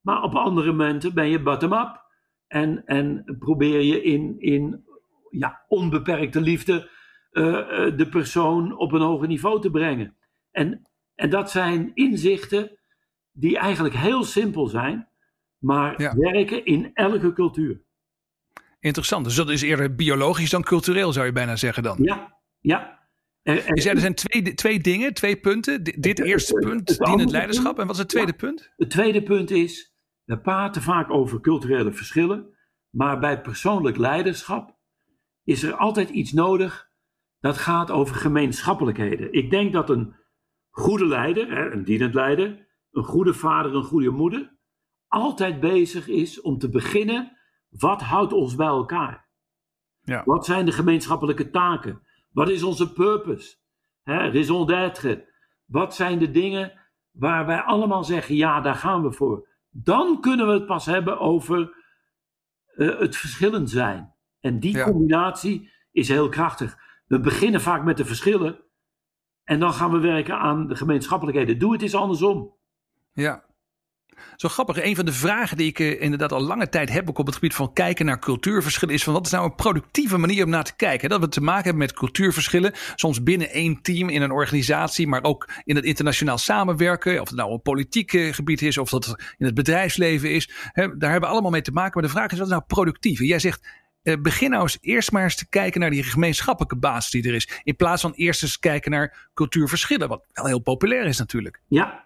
maar 0.00 0.22
op 0.22 0.34
andere 0.34 0.70
momenten 0.72 1.14
ben 1.14 1.28
je 1.28 1.42
bottom-up. 1.42 2.02
En, 2.46 2.86
en 2.86 3.36
probeer 3.38 3.80
je 3.80 4.02
in, 4.02 4.34
in 4.38 4.84
ja, 5.30 5.64
onbeperkte 5.68 6.40
liefde 6.40 6.90
eh, 7.30 7.58
eh, 7.86 7.96
de 7.96 8.08
persoon 8.08 8.76
op 8.78 8.92
een 8.92 9.00
hoger 9.00 9.28
niveau 9.28 9.60
te 9.60 9.70
brengen. 9.70 10.16
En, 10.50 10.88
en 11.14 11.30
dat 11.30 11.50
zijn 11.50 11.90
inzichten 11.94 12.78
die 13.32 13.58
eigenlijk 13.58 13.94
heel 13.94 14.24
simpel 14.24 14.66
zijn, 14.66 15.08
maar 15.58 16.00
Ja. 16.02 16.14
werken 16.16 16.64
in 16.64 16.90
elke 16.94 17.32
cultuur. 17.32 17.82
Interessant. 18.80 19.24
Dus 19.24 19.34
dat 19.34 19.50
is 19.50 19.62
eerder 19.62 19.94
biologisch 19.94 20.50
dan 20.50 20.62
cultureel, 20.62 21.12
zou 21.12 21.26
je 21.26 21.32
bijna 21.32 21.56
zeggen 21.56 21.82
dan. 21.82 21.98
Ja, 22.02 22.38
ja. 22.60 23.02
Je 23.52 23.80
zei 23.80 23.94
er 23.94 24.00
zijn 24.00 24.14
twee, 24.14 24.54
twee 24.54 24.80
dingen, 24.80 25.14
twee 25.14 25.36
punten. 25.36 25.82
D- 25.82 26.02
dit 26.02 26.18
eerste 26.20 26.54
punt, 26.54 26.88
het 26.88 26.98
dienend 26.98 27.30
leiderschap. 27.30 27.64
punt- 27.66 27.78
En 27.78 27.86
wat 27.86 27.94
is 27.94 28.00
het 28.00 28.10
tweede 28.10 28.32
punt? 28.32 28.72
Het 28.76 28.90
tweede 28.90 29.22
punt 29.22 29.50
is, 29.50 29.94
we 30.24 30.38
praten 30.40 30.82
vaak 30.82 31.10
over 31.10 31.40
culturele 31.40 31.92
verschillen, 31.92 32.56
maar 32.90 33.18
bij 33.18 33.40
persoonlijk 33.40 33.96
leiderschap 33.96 34.76
is 35.44 35.62
er 35.62 35.74
altijd 35.74 36.08
iets 36.10 36.32
nodig 36.32 36.90
dat 37.40 37.58
gaat 37.58 37.90
over 37.90 38.14
gemeenschappelijkheden. 38.16 39.32
Ik 39.32 39.50
denk 39.50 39.72
dat 39.72 39.90
een 39.90 40.14
goede 40.70 41.06
leider, 41.06 41.72
een 41.72 41.84
dienend 41.84 42.14
leider, 42.14 42.66
een 42.90 43.04
goede 43.04 43.34
vader, 43.34 43.74
een 43.74 43.84
goede 43.84 44.10
moeder, 44.10 44.56
altijd 45.06 45.60
bezig 45.60 46.08
is 46.08 46.40
om 46.40 46.58
te 46.58 46.68
beginnen, 46.68 47.36
wat 47.68 48.00
houdt 48.02 48.32
ons 48.32 48.54
bij 48.54 48.66
elkaar? 48.66 49.28
Ja. 50.00 50.22
Wat 50.24 50.44
zijn 50.44 50.64
de 50.66 50.72
gemeenschappelijke 50.72 51.50
taken? 51.50 52.03
Wat 52.34 52.48
is 52.48 52.62
onze 52.62 52.92
purpose? 52.92 53.56
Hè, 54.02 54.30
raison 54.30 54.66
d'être. 54.66 55.24
Wat 55.64 55.94
zijn 55.94 56.18
de 56.18 56.30
dingen 56.30 56.72
waar 57.10 57.46
wij 57.46 57.60
allemaal 57.60 58.04
zeggen, 58.04 58.34
ja, 58.34 58.60
daar 58.60 58.74
gaan 58.74 59.02
we 59.02 59.12
voor. 59.12 59.48
Dan 59.70 60.20
kunnen 60.20 60.46
we 60.46 60.52
het 60.52 60.66
pas 60.66 60.86
hebben 60.86 61.18
over 61.18 61.74
eh, 62.66 62.98
het 62.98 63.16
verschillend 63.16 63.70
zijn. 63.70 64.14
En 64.40 64.60
die 64.60 64.76
Ja. 64.76 64.84
combinatie 64.84 65.70
is 65.92 66.08
heel 66.08 66.28
krachtig. 66.28 66.76
We 67.06 67.20
beginnen 67.20 67.60
vaak 67.60 67.84
met 67.84 67.96
de 67.96 68.04
verschillen 68.04 68.60
en 69.44 69.60
dan 69.60 69.72
gaan 69.72 69.90
we 69.90 69.98
werken 69.98 70.38
aan 70.38 70.66
de 70.68 70.76
gemeenschappelijkheden. 70.76 71.58
Doe 71.58 71.72
het 71.72 71.82
eens 71.82 71.94
andersom. 71.94 72.56
Ja. 73.12 73.44
Zo 74.36 74.48
grappig. 74.48 74.82
Een 74.82 74.96
van 74.96 75.04
de 75.04 75.12
vragen 75.12 75.56
die 75.56 75.68
ik 75.68 75.78
eh, 75.78 76.00
inderdaad 76.00 76.32
al 76.32 76.40
lange 76.40 76.68
tijd 76.68 76.90
heb, 76.90 77.08
ook 77.08 77.18
op 77.18 77.26
het 77.26 77.34
gebied 77.34 77.54
van 77.54 77.72
kijken 77.72 78.06
naar 78.06 78.18
cultuurverschillen, 78.18 78.94
is 78.94 79.04
van 79.04 79.12
wat 79.12 79.26
is 79.26 79.32
nou 79.32 79.44
een 79.44 79.54
productieve 79.54 80.18
manier 80.18 80.44
om 80.44 80.50
naar 80.50 80.64
te 80.64 80.76
kijken? 80.76 81.08
Dat 81.08 81.20
we 81.20 81.28
te 81.28 81.40
maken 81.40 81.62
hebben 81.64 81.82
met 81.82 81.92
cultuurverschillen, 81.92 82.72
soms 82.94 83.22
binnen 83.22 83.50
één 83.50 83.82
team 83.82 84.08
in 84.08 84.22
een 84.22 84.30
organisatie, 84.30 85.06
maar 85.06 85.22
ook 85.22 85.48
in 85.64 85.76
het 85.76 85.84
internationaal 85.84 86.38
samenwerken, 86.38 87.20
of 87.20 87.28
het 87.28 87.38
nou 87.38 87.52
een 87.52 87.62
politiek 87.62 88.12
eh, 88.12 88.32
gebied 88.32 88.62
is, 88.62 88.78
of 88.78 88.90
dat 88.90 89.16
in 89.36 89.46
het 89.46 89.54
bedrijfsleven 89.54 90.30
is. 90.30 90.50
Daar 90.74 90.84
hebben 90.84 91.20
we 91.20 91.26
allemaal 91.26 91.50
mee 91.50 91.62
te 91.62 91.72
maken. 91.72 91.92
Maar 91.94 92.02
de 92.02 92.16
vraag 92.16 92.30
is, 92.30 92.38
wat 92.38 92.46
is 92.46 92.52
nou 92.52 92.64
productief? 92.66 93.20
En 93.20 93.26
jij 93.26 93.38
zegt, 93.38 93.66
eh, 94.04 94.16
begin 94.20 94.50
nou 94.50 94.62
eens 94.62 94.78
eerst 94.80 95.12
maar 95.12 95.22
eens 95.22 95.36
te 95.36 95.48
kijken 95.48 95.80
naar 95.80 95.90
die 95.90 96.02
gemeenschappelijke 96.02 96.76
basis 96.76 97.10
die 97.10 97.28
er 97.28 97.34
is, 97.34 97.60
in 97.62 97.76
plaats 97.76 98.02
van 98.02 98.12
eerst 98.12 98.42
eens 98.42 98.58
kijken 98.58 98.90
naar 98.90 99.28
cultuurverschillen, 99.34 100.08
wat 100.08 100.24
wel 100.32 100.46
heel 100.46 100.58
populair 100.58 101.04
is 101.04 101.18
natuurlijk. 101.18 101.60
Ja, 101.68 102.03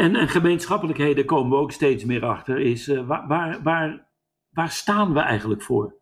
en, 0.00 0.16
en 0.16 0.28
gemeenschappelijkheden 0.28 1.24
komen 1.24 1.50
we 1.50 1.56
ook 1.56 1.72
steeds 1.72 2.04
meer 2.04 2.24
achter. 2.24 2.58
Is, 2.60 2.88
eh, 2.88 3.06
waar, 3.06 3.26
waar, 3.28 3.62
waar, 3.62 4.08
waar 4.50 4.70
staan 4.70 5.12
we 5.12 5.20
eigenlijk 5.20 5.62
voor? 5.62 5.94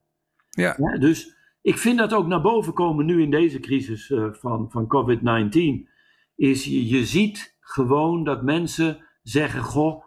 Ja. 0.48 0.74
Ja, 0.78 0.98
dus 0.98 1.36
ik 1.62 1.78
vind 1.78 1.98
dat 1.98 2.12
ook 2.12 2.26
naar 2.26 2.40
boven 2.40 2.72
komen 2.72 3.06
nu 3.06 3.22
in 3.22 3.30
deze 3.30 3.58
crisis 3.60 4.10
eh, 4.10 4.32
van, 4.32 4.70
van 4.70 4.86
COVID-19. 4.86 5.88
Is 6.34 6.64
je, 6.64 6.88
je 6.88 7.04
ziet 7.04 7.56
gewoon 7.60 8.24
dat 8.24 8.42
mensen 8.42 9.06
zeggen: 9.22 9.62
Goh, 9.62 10.04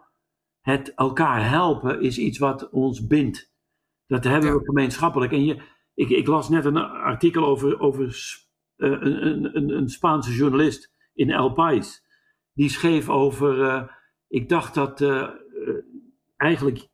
het 0.60 0.94
elkaar 0.94 1.48
helpen 1.48 2.00
is 2.00 2.18
iets 2.18 2.38
wat 2.38 2.70
ons 2.70 3.06
bindt. 3.06 3.52
Dat 4.06 4.24
hebben 4.24 4.50
Ja. 4.50 4.56
we 4.56 4.64
gemeenschappelijk. 4.64 5.32
En 5.32 5.44
je, 5.44 5.62
ik, 5.94 6.08
ik 6.08 6.26
las 6.26 6.48
net 6.48 6.64
een 6.64 6.76
artikel 6.76 7.44
over, 7.44 7.80
over 7.80 8.06
eh, 8.76 8.90
een, 8.90 9.26
een, 9.26 9.56
een, 9.56 9.68
een 9.68 9.88
Spaanse 9.88 10.32
journalist 10.34 10.92
in 11.14 11.30
El 11.30 11.52
País. 11.52 12.02
Die 12.54 12.68
schreef 12.68 13.08
over. 13.08 13.62
eh, 13.68 13.82
ik 14.28 14.48
dacht 14.48 14.74
dat 14.74 15.00
eh, 15.00 15.20
eh, 15.20 15.30
eigenlijk 16.36 16.88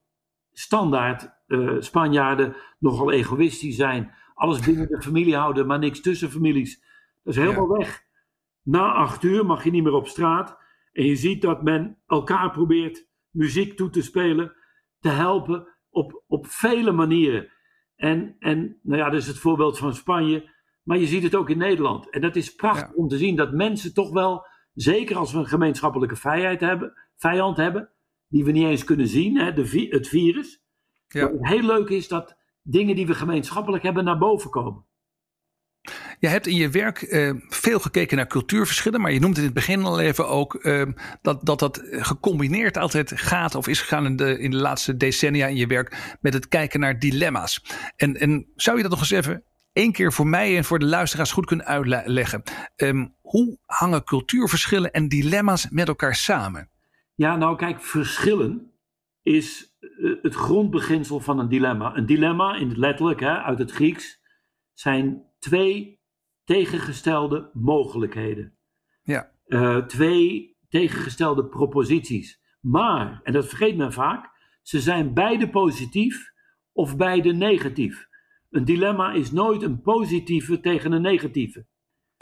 standaard 0.52 1.36
Spanjaarden 1.78 2.56
nogal 2.78 3.10
egoïstisch 3.12 3.76
zijn. 3.76 4.12
Alles 4.34 4.60
binnen 4.60 4.88
de 4.88 5.02
familie 5.02 5.36
houden, 5.36 5.66
maar 5.66 5.78
niks 5.78 6.00
tussen 6.00 6.30
families. 6.30 6.80
Dat 7.22 7.34
is 7.34 7.40
helemaal 7.40 7.68
weg. 7.68 8.02
Na 8.62 8.92
acht 8.92 9.22
uur 9.22 9.46
mag 9.46 9.64
je 9.64 9.70
niet 9.70 9.82
meer 9.82 9.92
op 9.92 10.06
straat. 10.08 10.58
En 10.92 11.04
je 11.04 11.16
ziet 11.16 11.42
dat 11.42 11.62
men 11.62 11.98
elkaar 12.06 12.50
probeert 12.50 13.06
muziek 13.30 13.76
toe 13.76 13.90
te 13.90 14.02
spelen, 14.02 14.52
te 15.00 15.08
helpen 15.08 15.68
op, 15.90 16.22
op 16.26 16.46
vele 16.46 16.92
manieren. 16.92 17.48
En, 17.96 18.36
en 18.38 18.78
nou 18.82 18.98
ja, 19.00 19.10
dat 19.10 19.20
is 19.20 19.26
het 19.26 19.38
voorbeeld 19.38 19.78
van 19.78 19.94
Spanje. 19.94 20.50
Maar 20.82 20.98
je 20.98 21.06
ziet 21.06 21.22
het 21.22 21.34
ook 21.34 21.50
in 21.50 21.58
Nederland. 21.58 22.10
En 22.10 22.20
dat 22.20 22.36
is 22.36 22.54
prachtig 22.54 22.88
Ja. 22.88 22.94
om 22.94 23.08
te 23.08 23.16
zien 23.16 23.36
dat 23.36 23.52
mensen 23.52 23.94
toch 23.94 24.10
wel, 24.12 24.46
zeker 24.80 25.16
als 25.16 25.32
we 25.32 25.38
een 25.38 25.46
gemeenschappelijke 25.46 26.16
vijand 26.16 26.60
hebben, 26.60 26.92
vijand 27.16 27.56
hebben 27.56 27.88
die 28.28 28.44
we 28.44 28.50
niet 28.50 28.66
eens 28.66 28.84
kunnen 28.84 29.08
zien, 29.08 29.36
hè, 29.36 29.52
de, 29.52 29.66
vi- 29.66 29.88
het 29.90 30.08
virus. 30.08 30.62
Ja. 31.08 31.30
Heel 31.40 31.62
leuk 31.62 31.88
is 31.88 32.08
dat 32.08 32.36
dingen 32.62 32.96
die 32.96 33.06
we 33.06 33.14
gemeenschappelijk 33.14 33.82
hebben 33.82 34.04
naar 34.04 34.18
boven 34.18 34.50
komen. 34.50 34.86
Je 36.18 36.28
hebt 36.28 36.46
in 36.46 36.56
je 36.56 36.70
werk 36.70 37.02
eh, 37.02 37.32
veel 37.48 37.78
gekeken 37.80 38.16
naar 38.16 38.26
cultuurverschillen, 38.26 39.00
maar 39.00 39.12
je 39.12 39.20
noemt 39.20 39.38
in 39.38 39.44
het 39.44 39.54
begin 39.54 39.84
al 39.84 40.00
even 40.00 40.28
ook 40.28 40.54
eh, 40.54 40.86
dat, 41.22 41.46
dat 41.46 41.58
dat 41.58 41.82
gecombineerd 41.90 42.76
altijd 42.76 43.12
gaat 43.20 43.54
of 43.54 43.68
is 43.68 43.80
gegaan 43.80 44.06
in 44.06 44.16
de, 44.16 44.38
in 44.38 44.50
de 44.50 44.56
laatste 44.56 44.96
decennia 44.96 45.46
in 45.46 45.56
je 45.56 45.66
werk 45.66 46.16
met 46.20 46.34
het 46.34 46.48
kijken 46.48 46.80
naar 46.80 46.98
dilemma's. 46.98 47.64
En, 47.96 48.16
en 48.16 48.46
zou 48.54 48.76
je 48.76 48.82
dat 48.82 48.90
nog 48.90 49.00
eens 49.00 49.10
even 49.10 49.44
één 49.78 49.92
keer 49.92 50.12
voor 50.12 50.26
mij 50.26 50.56
en 50.56 50.64
voor 50.64 50.78
de 50.78 50.86
luisteraars 50.86 51.32
goed 51.32 51.46
kunnen 51.46 51.66
uitleggen? 51.66 52.42
Ehm, 52.76 53.06
hoe 53.20 53.58
hangen 53.66 54.04
cultuurverschillen 54.04 54.92
en 54.92 55.08
dilemma's 55.08 55.68
met 55.70 55.88
elkaar 55.88 56.14
samen? 56.14 56.70
Ja, 57.14 57.36
nou 57.36 57.56
kijk, 57.56 57.80
verschillen 57.80 58.72
is 59.22 59.76
eh, 59.80 60.12
het 60.22 60.34
grondbeginsel 60.34 61.20
van 61.20 61.38
een 61.38 61.48
dilemma. 61.48 61.96
Een 61.96 62.06
dilemma, 62.06 62.54
in 62.54 62.68
het 62.68 62.76
letterlijk, 62.76 63.20
hè, 63.20 63.38
uit 63.42 63.58
het 63.58 63.70
Grieks, 63.70 64.20
zijn 64.72 65.22
twee 65.38 66.00
tegengestelde 66.44 67.50
mogelijkheden. 67.52 68.56
Ja, 69.02 69.36
Eh, 69.46 69.76
twee 69.76 70.56
tegengestelde 70.68 71.44
proposities. 71.44 72.40
Maar, 72.60 73.20
en 73.22 73.32
dat 73.32 73.48
vergeet 73.48 73.76
men 73.76 73.92
vaak, 73.92 74.30
ze 74.62 74.80
zijn 74.80 75.14
beide 75.14 75.50
positief 75.50 76.32
of 76.72 76.96
beide 76.96 77.32
negatief. 77.32 78.07
Een 78.50 78.64
dilemma 78.64 79.12
is 79.12 79.32
nooit 79.32 79.62
een 79.62 79.80
positieve 79.80 80.60
tegen 80.60 80.92
een 80.92 81.02
negatieve. 81.02 81.66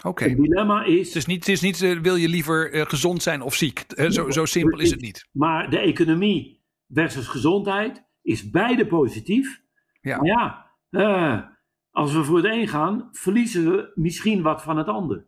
oké. 0.04 0.24
Een 0.24 0.42
dilemma 0.42 0.84
is. 0.84 1.06
Het 1.06 1.16
is 1.16 1.26
niet, 1.26 1.38
het 1.38 1.48
is 1.48 1.60
niet 1.60 1.82
eh, 1.82 2.00
wil 2.00 2.16
je 2.16 2.28
liever 2.28 2.72
eh, 2.72 2.82
gezond 2.86 3.22
zijn 3.22 3.42
of 3.42 3.54
ziek. 3.54 3.80
Eh, 3.80 4.10
zo, 4.10 4.30
zo 4.30 4.44
simpel 4.44 4.80
is 4.80 4.90
het 4.90 5.00
niet. 5.00 5.28
Maar 5.32 5.70
de 5.70 5.78
economie 5.78 6.64
versus 6.88 7.26
gezondheid 7.26 8.04
is 8.22 8.50
beide 8.50 8.86
positief. 8.86 9.62
Ja. 10.00 10.16
Maar 10.16 10.26
ja, 10.26 10.70
eh, 10.90 11.42
als 11.90 12.12
we 12.12 12.24
voor 12.24 12.36
het 12.36 12.46
een 12.46 12.68
gaan, 12.68 13.08
verliezen 13.12 13.70
we 13.70 13.92
misschien 13.94 14.42
wat 14.42 14.62
van 14.62 14.76
het 14.76 14.86
ander. 14.86 15.26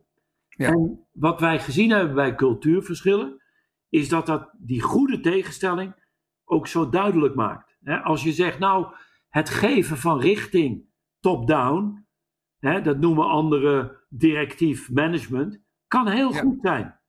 Ja. 0.49 0.69
En 0.69 1.07
wat 1.11 1.39
wij 1.39 1.59
gezien 1.59 1.89
hebben 1.89 2.15
bij 2.15 2.35
cultuurverschillen, 2.35 3.41
is 3.89 4.09
dat 4.09 4.25
dat 4.25 4.49
die 4.57 4.81
goede 4.81 5.19
tegenstelling 5.19 5.93
ook 6.45 6.67
zo 6.67 6.89
duidelijk 6.89 7.35
maakt. 7.35 7.77
Hè, 7.81 7.97
als 7.99 8.23
je 8.23 8.31
zegt, 8.31 8.59
nou, 8.59 8.93
het 9.29 9.49
geven 9.49 9.97
van 9.97 10.19
richting 10.19 10.87
top-down, 11.19 12.07
dat 12.59 12.97
noemen 12.99 13.27
anderen 13.27 13.97
directief 14.09 14.91
management, 14.91 15.61
kan 15.87 16.07
heel 16.07 16.33
Ja. 16.33 16.39
goed 16.39 16.57
zijn. 16.61 16.99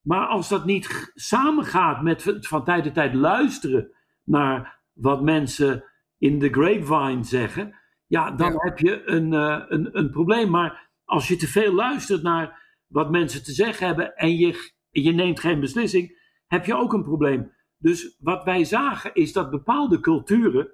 Maar 0.00 0.26
als 0.26 0.48
dat 0.48 0.64
niet 0.64 1.10
samengaat 1.14 2.02
met 2.02 2.22
van 2.40 2.64
tijd 2.64 2.84
tot 2.84 2.94
tijd 2.94 3.14
luisteren 3.14 3.90
naar 4.24 4.80
wat 4.92 5.22
mensen 5.22 5.84
in 6.18 6.38
de 6.38 6.48
grapevine 6.48 7.24
zeggen, 7.24 7.74
ja, 8.06 8.30
dan 8.30 8.52
Ja. 8.52 8.58
heb 8.58 8.78
je 8.78 9.08
een, 9.08 9.32
eh, 9.32 9.62
een, 9.68 9.98
een 9.98 10.10
probleem. 10.10 10.50
Maar 10.50 10.90
als 11.04 11.28
je 11.28 11.36
te 11.36 11.46
veel 11.46 11.72
luistert 11.74 12.22
naar 12.22 12.66
wat 12.86 13.10
mensen 13.10 13.42
te 13.44 13.52
zeggen 13.52 13.86
hebben 13.86 14.16
en 14.16 14.36
je, 14.36 14.72
je 14.90 15.12
neemt 15.12 15.40
geen 15.40 15.60
beslissing, 15.60 16.16
heb 16.46 16.64
je 16.66 16.74
ook 16.76 16.92
een 16.92 17.02
probleem. 17.02 17.52
Dus 17.78 18.16
wat 18.18 18.44
wij 18.44 18.64
zagen 18.64 19.14
is 19.14 19.32
dat 19.32 19.50
bepaalde 19.50 20.00
culturen 20.00 20.72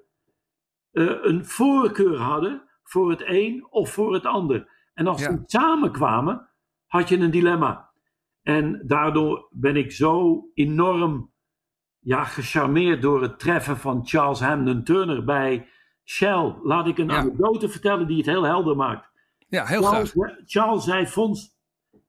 eh, 0.90 1.16
een 1.22 1.44
voorkeur 1.44 2.16
hadden 2.18 2.63
voor 2.84 3.10
het 3.10 3.22
een 3.26 3.66
of 3.70 3.90
voor 3.90 4.14
het 4.14 4.26
ander. 4.26 4.68
En 4.94 5.06
als 5.06 5.20
Ja. 5.20 5.28
die 5.28 5.42
samenkwamen, 5.46 6.48
had 6.86 7.08
je 7.08 7.16
een 7.18 7.30
dilemma. 7.30 7.90
En 8.42 8.82
daardoor 8.86 9.48
ben 9.50 9.76
ik 9.76 9.92
zo 9.92 10.44
enorm 10.54 11.32
ja, 11.98 12.24
gecharmeerd 12.24 13.02
door 13.02 13.22
het 13.22 13.38
treffen 13.38 13.76
van 13.76 14.06
Charles 14.06 14.40
Hamden 14.40 14.84
Turner 14.84 15.24
bij 15.24 15.68
Shell. 16.04 16.54
Laat 16.62 16.86
ik 16.86 16.98
een 16.98 17.08
Ja. 17.08 17.16
anekdote 17.16 17.68
vertellen 17.68 18.06
die 18.06 18.16
het 18.16 18.26
heel 18.26 18.42
helder 18.42 18.76
maakt. 18.76 19.10
Ja, 19.48 19.64
heel 19.64 19.82
graag. 19.82 20.10
Charles, 20.10 20.42
Charles 20.46 20.84
zei: 20.84 21.06
Fons, 21.06 21.50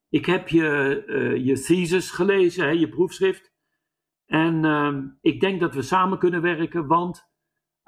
ik 0.10 0.26
heb 0.26 0.50
je, 0.50 1.04
eh, 1.08 1.46
je 1.46 1.60
thesis 1.60 2.12
gelezen, 2.12 2.64
hè, 2.66 2.70
je 2.72 2.90
proefschrift. 2.90 3.54
En 4.26 4.66
ehm, 4.66 5.08
ik 5.22 5.40
denk 5.40 5.60
dat 5.60 5.76
we 5.76 5.82
samen 5.82 6.18
kunnen 6.18 6.42
werken, 6.42 6.88
want 6.88 7.30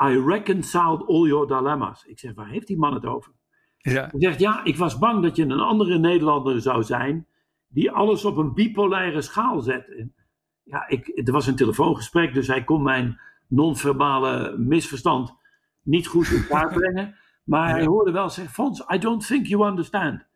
I 0.04 0.20
reconciled 0.26 1.08
all 1.08 1.28
your 1.28 1.48
dilemma's. 1.48 2.06
Ik 2.06 2.20
zeg: 2.20 2.34
waar 2.34 2.48
heeft 2.48 2.68
die 2.68 2.78
man 2.78 2.94
het 2.94 3.06
over? 3.06 3.32
Ja, 3.78 4.08
Hij 4.12 4.22
zegt: 4.22 4.40
ja, 4.40 4.64
ik 4.64 4.78
was 4.78 4.98
bang 4.98 5.24
dat 5.24 5.36
je 5.36 5.44
een 5.44 5.60
andere 5.60 6.00
Nederlander 6.00 6.62
zou 6.62 6.84
zijn 6.84 7.28
die 7.68 7.92
alles 7.92 8.26
op 8.26 8.38
een 8.38 8.54
bipolaire 8.54 9.22
schaal 9.22 9.62
zet. 9.62 9.96
En 9.98 10.16
ja, 10.64 10.88
ik, 10.88 11.22
er 11.28 11.32
was 11.32 11.48
een 11.48 11.56
telefoongesprek, 11.56 12.34
dus 12.34 12.48
hij 12.48 12.64
kon 12.64 12.84
mijn 12.84 13.20
non-verbale 13.48 14.58
misverstand 14.58 15.36
niet 15.82 16.08
goed 16.08 16.28
in 16.28 16.48
kaart 16.48 16.74
brengen. 16.80 17.16
Maar 17.44 17.70
hij 17.70 17.86
hoorde 17.86 18.12
wel 18.12 18.30
zeggen: 18.30 18.54
Fons, 18.54 18.86
I 18.94 18.98
don't 18.98 19.28
think 19.28 19.46
you 19.46 19.68
understand. 19.68 20.28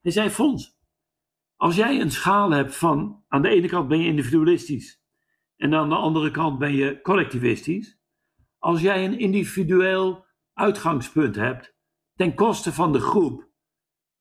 Hij 0.00 0.12
zei: 0.12 0.30
Fons, 0.30 0.78
als 1.56 1.76
jij 1.76 2.00
een 2.00 2.10
schaal 2.10 2.50
hebt 2.50 2.76
van 2.76 3.24
aan 3.28 3.42
de 3.42 3.48
ene 3.48 3.68
kant 3.68 3.88
ben 3.88 3.98
je 3.98 4.06
individualistisch 4.06 5.02
en 5.56 5.74
aan 5.74 5.88
de 5.88 5.94
andere 5.94 6.30
kant 6.30 6.58
ben 6.58 6.74
je 6.74 7.00
collectivistisch. 7.00 7.97
Als 8.58 8.80
jij 8.80 9.04
een 9.04 9.18
individueel 9.18 10.26
uitgangspunt 10.52 11.36
hebt 11.36 11.74
ten 12.14 12.34
koste 12.34 12.72
van 12.72 12.92
de 12.92 13.00
groep, 13.00 13.48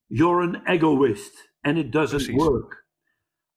you're 0.05 0.41
an 0.47 0.65
egoist 0.65 1.53
and 1.61 1.77
it 1.77 1.91
doesn't 1.91 2.23
Precies. 2.23 2.43
work. 2.45 2.85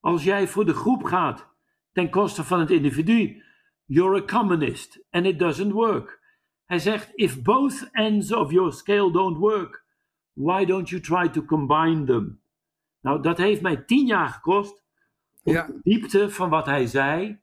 Als 0.01 0.25
jij 0.25 0.49
voor 0.49 0.65
de 0.67 0.75
groep 0.75 1.03
gaat 1.05 1.49
ten 1.93 2.11
koste 2.11 2.45
van 2.45 2.61
het 2.61 2.71
individu, 2.71 3.43
you're 3.85 4.17
a 4.23 4.25
communist 4.25 5.05
and 5.11 5.27
it 5.27 5.39
doesn't 5.39 5.73
work. 5.73 6.19
Hij 6.65 6.79
zegt, 6.79 7.11
if 7.15 7.43
both 7.43 7.89
ends 7.93 8.33
of 8.33 8.51
your 8.51 8.73
scale 8.73 9.13
don't 9.13 9.37
work, 9.39 9.85
why 10.33 10.65
don't 10.65 10.89
you 10.89 11.03
try 11.03 11.29
to 11.29 11.45
combine 11.45 12.05
them? 12.05 12.43
Nou, 13.01 13.23
dat 13.23 13.39
heeft 13.39 13.63
mij 13.63 13.77
tien 13.77 14.07
jaar 14.07 14.29
gekost 14.29 14.85
om 15.43 15.53
Ja. 15.53 15.67
de 15.67 15.79
diepte 15.83 16.31
van 16.31 16.49
wat 16.51 16.67
hij 16.67 16.87
zei 16.87 17.41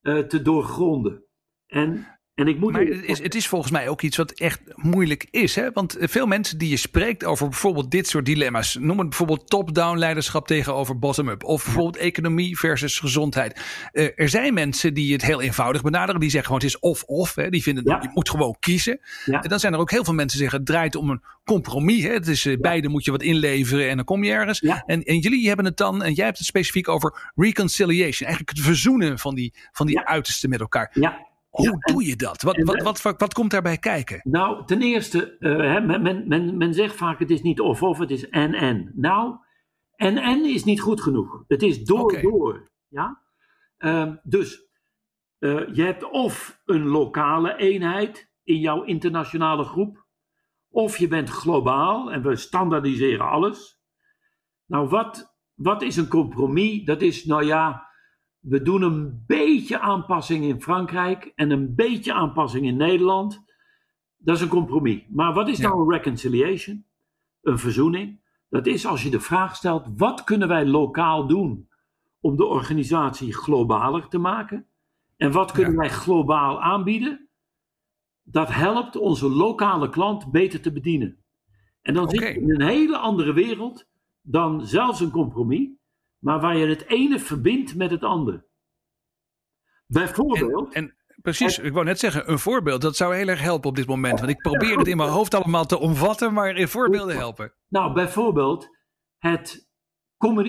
eh, 0.00 0.18
te 0.18 0.42
doorgronden. 0.42 1.24
En, 1.66 2.06
en 2.42 2.48
ik 2.48 2.58
moet... 2.58 2.72
Maar 2.72 2.84
het 2.84 3.04
is, 3.04 3.22
het 3.22 3.34
is 3.34 3.46
volgens 3.48 3.72
mij 3.72 3.88
ook 3.88 4.02
iets 4.02 4.16
wat 4.16 4.30
echt 4.30 4.60
moeilijk 4.74 5.26
is. 5.30 5.54
Hè? 5.54 5.70
Want 5.72 5.96
veel 6.00 6.26
mensen 6.26 6.58
die 6.58 6.68
je 6.68 6.76
spreekt 6.76 7.24
over 7.24 7.48
bijvoorbeeld 7.48 7.90
dit 7.90 8.08
soort 8.08 8.24
dilemma's. 8.24 8.76
Noem 8.80 8.98
het 8.98 9.08
bijvoorbeeld 9.08 9.48
top-down 9.48 9.98
leiderschap 9.98 10.46
tegenover 10.46 10.98
bottom-up. 10.98 11.44
Of 11.44 11.64
bijvoorbeeld 11.64 11.96
economie 11.96 12.58
versus 12.58 12.98
gezondheid. 12.98 13.60
Eh, 13.92 14.08
er 14.14 14.28
zijn 14.28 14.54
mensen 14.54 14.94
die 14.94 15.12
het 15.12 15.22
heel 15.22 15.40
eenvoudig 15.42 15.82
benaderen. 15.82 16.20
Die 16.20 16.30
zeggen 16.30 16.48
gewoon 16.48 16.64
het 16.64 16.74
is 16.74 16.78
of-of. 16.78 17.32
Die 17.34 17.62
vinden 17.62 17.84
Ja. 17.86 17.98
je 18.02 18.10
moet 18.14 18.30
gewoon 18.30 18.56
kiezen. 18.60 19.00
Ja. 19.24 19.42
En 19.42 19.48
dan 19.48 19.60
zijn 19.60 19.72
er 19.72 19.78
ook 19.78 19.90
heel 19.90 20.04
veel 20.04 20.14
mensen 20.14 20.38
die 20.38 20.48
zeggen 20.48 20.58
het 20.58 20.68
draait 20.76 20.96
om 20.96 21.10
een 21.10 21.22
compromis. 21.44 22.02
Hè? 22.02 22.12
Het 22.12 22.28
is, 22.28 22.46
eh, 22.46 22.56
Beide 22.60 22.88
moet 22.88 23.04
je 23.04 23.10
wat 23.10 23.22
inleveren 23.22 23.88
en 23.88 23.96
dan 23.96 24.04
kom 24.04 24.24
je 24.24 24.32
ergens. 24.32 24.60
En, 24.60 25.02
en 25.02 25.18
jullie 25.18 25.46
hebben 25.46 25.64
het 25.64 25.76
dan, 25.76 26.02
en 26.02 26.12
jij 26.12 26.24
hebt 26.24 26.38
het 26.38 26.46
specifiek 26.46 26.88
over 26.88 27.32
reconciliation. 27.34 28.28
Eigenlijk 28.28 28.56
het 28.56 28.66
verzoenen 28.66 29.18
van 29.18 29.34
die, 29.34 29.52
van 29.72 29.86
die 29.86 30.00
uitersten 30.00 30.48
met 30.50 30.60
elkaar. 30.60 30.90
Ja, 30.94 31.30
Hoe 31.52 31.78
doe 31.80 32.06
je 32.06 32.16
dat? 32.16 32.42
Wat, 32.42 32.62
wat, 32.62 32.82
wat, 32.82 33.02
wat, 33.02 33.20
wat 33.20 33.34
komt 33.34 33.50
daarbij 33.50 33.78
kijken? 33.78 34.20
Nou, 34.22 34.66
ten 34.66 34.82
eerste, 34.82 35.38
eh, 35.38 35.84
men, 35.84 36.28
men, 36.28 36.56
men 36.56 36.74
zegt 36.74 36.94
vaak 36.94 37.18
het 37.18 37.30
is 37.30 37.42
niet 37.42 37.60
of-of, 37.60 37.98
het 37.98 38.10
is 38.10 38.28
en-en. 38.28 38.92
Nou, 38.94 39.36
en-en 39.96 40.44
is 40.44 40.64
niet 40.64 40.80
goed 40.80 41.00
genoeg. 41.00 41.44
Het 41.46 41.62
is 41.62 41.84
door-door. 41.84 42.70
Ja? 42.88 43.22
Ehm, 43.76 44.16
dus 44.22 44.68
eh, 45.38 45.74
je 45.74 45.82
hebt 45.82 46.10
of 46.10 46.60
een 46.64 46.86
lokale 46.86 47.56
eenheid 47.56 48.30
in 48.42 48.58
jouw 48.58 48.82
internationale 48.82 49.64
groep, 49.64 50.06
of 50.70 50.98
je 50.98 51.08
bent 51.08 51.28
globaal 51.28 52.12
en 52.12 52.22
we 52.22 52.36
standaardiseren 52.36 53.30
alles. 53.30 53.80
Nou, 54.66 54.88
wat, 54.88 55.36
wat 55.54 55.82
is 55.82 55.96
een 55.96 56.08
compromis? 56.08 56.84
Dat 56.84 57.02
is, 57.02 57.24
nou 57.24 57.44
ja, 57.44 57.90
We 58.42 58.62
doen 58.62 58.82
een 58.82 59.24
beetje 59.26 59.80
aanpassing 59.80 60.44
in 60.44 60.62
Frankrijk 60.62 61.32
en 61.34 61.50
een 61.50 61.74
beetje 61.74 62.12
aanpassing 62.12 62.66
in 62.66 62.76
Nederland. 62.76 63.44
Dat 64.16 64.36
is 64.36 64.42
een 64.42 64.48
compromis. 64.48 65.02
Maar 65.08 65.32
wat 65.34 65.48
is 65.48 65.58
Ja. 65.58 65.68
nou 65.68 65.80
een 65.80 65.90
reconciliation? 65.98 66.84
Een 67.42 67.58
verzoening. 67.58 68.20
Dat 68.48 68.66
is 68.66 68.86
als 68.86 69.02
je 69.02 69.10
de 69.10 69.20
vraag 69.20 69.56
stelt: 69.56 69.86
wat 69.96 70.24
kunnen 70.24 70.48
wij 70.48 70.66
lokaal 70.66 71.26
doen 71.26 71.68
om 72.20 72.36
de 72.36 72.44
organisatie 72.44 73.34
globaler 73.34 74.08
te 74.08 74.18
maken? 74.18 74.66
En 75.16 75.32
wat 75.32 75.52
kunnen 75.52 75.72
Ja. 75.72 75.78
wij 75.78 75.88
globaal 75.90 76.62
aanbieden? 76.62 77.28
Dat 78.22 78.48
helpt 78.52 78.96
onze 78.96 79.28
lokale 79.28 79.88
klant 79.88 80.30
beter 80.30 80.60
te 80.60 80.72
bedienen. 80.72 81.16
En 81.82 81.94
dan 81.94 82.10
zit 82.10 82.20
je 82.20 82.40
in 82.40 82.50
een 82.50 82.68
hele 82.68 82.98
andere 82.98 83.32
wereld 83.32 83.88
dan 84.20 84.66
zelfs 84.66 85.00
een 85.00 85.10
compromis, 85.10 85.68
maar 86.22 86.40
waar 86.40 86.56
je 86.56 86.66
het 86.66 86.86
ene 86.86 87.18
verbindt 87.18 87.74
met 87.74 87.90
het 87.90 88.02
andere. 88.02 88.44
Bijvoorbeeld, 89.86 90.74
En 90.74 90.94
precies, 91.22 91.58
ik 91.58 91.72
wou 91.72 91.84
net 91.84 91.98
zeggen, 91.98 92.30
een 92.30 92.38
voorbeeld, 92.38 92.80
dat 92.80 92.96
zou 92.96 93.14
heel 93.14 93.28
erg 93.28 93.40
helpen 93.40 93.68
op 93.68 93.76
dit 93.76 93.86
moment. 93.86 94.18
Want 94.18 94.30
ik 94.30 94.42
probeer 94.42 94.78
het 94.78 94.86
in 94.86 94.96
mijn 94.96 95.08
hoofd 95.10 95.34
allemaal 95.34 95.66
te 95.66 95.78
omvatten, 95.78 96.32
maar 96.32 96.56
in 96.56 96.68
voorbeelden 96.68 97.16
helpen. 97.16 97.52
nou 97.68 97.92
bijvoorbeeld 97.92 98.68
het 99.18 99.70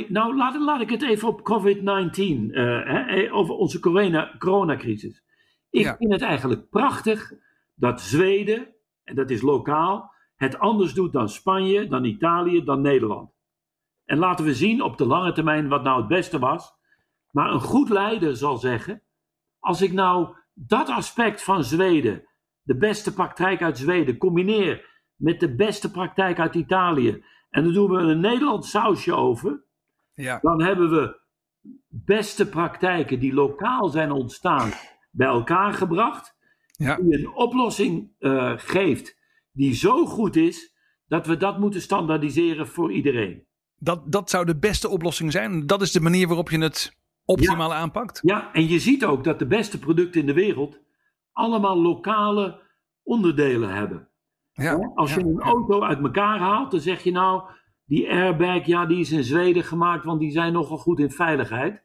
Nou, 0.10 0.36
laat, 0.36 0.56
laat 0.60 0.82
ik 0.82 0.90
het 0.90 1.02
even 1.04 1.28
op 1.28 1.42
COVID-19, 1.44 2.52
eh, 2.54 3.24
eh, 3.26 3.36
over 3.36 3.56
onze 3.56 3.80
corona, 3.80 4.36
coronacrisis. 4.40 5.24
Ik 5.70 5.84
Ja. 5.84 5.96
vind 5.98 6.12
het 6.12 6.22
eigenlijk 6.22 6.70
prachtig 6.70 7.34
dat 7.76 8.02
Zweden, 8.02 8.68
en 9.04 9.16
dat 9.16 9.30
is 9.30 9.42
lokaal, 9.42 10.14
het 10.36 10.60
anders 10.60 10.94
doet 10.94 11.14
dan 11.14 11.30
Spanje, 11.30 11.88
dan 11.88 12.04
Italië, 12.04 12.64
dan 12.64 12.82
Nederland. 12.82 13.33
En 14.06 14.18
laten 14.18 14.46
we 14.46 14.54
zien 14.54 14.82
op 14.82 14.98
de 14.98 15.06
lange 15.06 15.32
termijn 15.32 15.68
wat 15.68 15.84
nou 15.84 16.00
het 16.00 16.08
beste 16.08 16.40
was. 16.40 16.74
Maar 17.32 17.52
een 17.52 17.62
goed 17.62 17.90
leider 17.90 18.36
zal 18.36 18.58
zeggen: 18.58 19.02
als 19.60 19.82
ik 19.82 19.92
nou 19.92 20.36
dat 20.54 20.90
aspect 20.90 21.44
van 21.44 21.64
Zweden, 21.64 22.28
de 22.62 22.78
beste 22.78 23.14
praktijk 23.14 23.62
uit 23.62 23.78
Zweden, 23.78 24.18
combineer 24.18 25.02
met 25.16 25.40
de 25.40 25.56
beste 25.56 25.92
praktijk 25.92 26.40
uit 26.40 26.56
Italië. 26.56 27.24
En 27.50 27.64
dan 27.64 27.74
doen 27.74 27.92
we 27.92 27.98
een 27.98 28.20
Nederlands 28.20 28.70
sausje 28.70 29.14
over. 29.14 29.64
Ja, 30.14 30.40
Dan 30.42 30.62
hebben 30.62 30.90
we 30.90 31.22
beste 31.88 32.50
praktijken 32.50 33.20
die 33.20 33.34
lokaal 33.34 33.90
zijn 33.90 34.12
ontstaan 34.12 34.72
bij 35.12 35.28
elkaar 35.28 35.74
gebracht. 35.74 36.36
ja. 36.72 36.96
Die 36.96 37.18
een 37.18 37.34
oplossing 37.34 38.12
eh, 38.20 38.54
geeft 38.56 39.22
die 39.52 39.74
zo 39.74 40.06
goed 40.06 40.36
is 40.36 40.76
dat 41.06 41.28
we 41.28 41.38
dat 41.38 41.60
moeten 41.60 41.82
standaardiseren 41.82 42.68
voor 42.68 42.92
iedereen. 42.92 43.48
Dat, 43.84 44.12
dat 44.12 44.30
zou 44.30 44.46
de 44.46 44.58
beste 44.58 44.90
oplossing 44.90 45.32
zijn. 45.32 45.68
Dat 45.68 45.82
is 45.82 45.92
de 45.92 46.02
manier 46.02 46.28
waarop 46.28 46.50
je 46.50 46.60
het 46.60 46.98
optimaal 47.26 47.74
aanpakt. 47.74 48.20
Ja, 48.24 48.54
en 48.54 48.68
je 48.68 48.80
ziet 48.80 49.06
ook 49.06 49.24
dat 49.24 49.40
de 49.40 49.48
beste 49.48 49.80
producten 49.80 50.22
in 50.22 50.28
de 50.28 50.34
wereld 50.34 50.80
allemaal 51.32 51.82
lokale 51.82 52.62
onderdelen 53.04 53.74
hebben. 53.74 54.08
Ja, 54.52 54.92
Als 54.96 55.14
ja, 55.14 55.20
je 55.20 55.26
een 55.26 55.42
auto 55.42 55.82
uit 55.82 56.00
elkaar 56.00 56.40
haalt, 56.40 56.72
dan 56.72 56.80
zeg 56.80 57.04
je 57.04 57.12
nou, 57.12 57.44
die 57.86 58.10
airbag, 58.12 58.66
ja, 58.66 58.86
die 58.86 59.00
is 59.00 59.12
in 59.12 59.24
Zweden 59.24 59.64
gemaakt, 59.64 60.06
want 60.06 60.20
die 60.20 60.32
zijn 60.32 60.54
nogal 60.54 60.78
goed 60.78 61.00
in 61.00 61.12
veiligheid. 61.12 61.84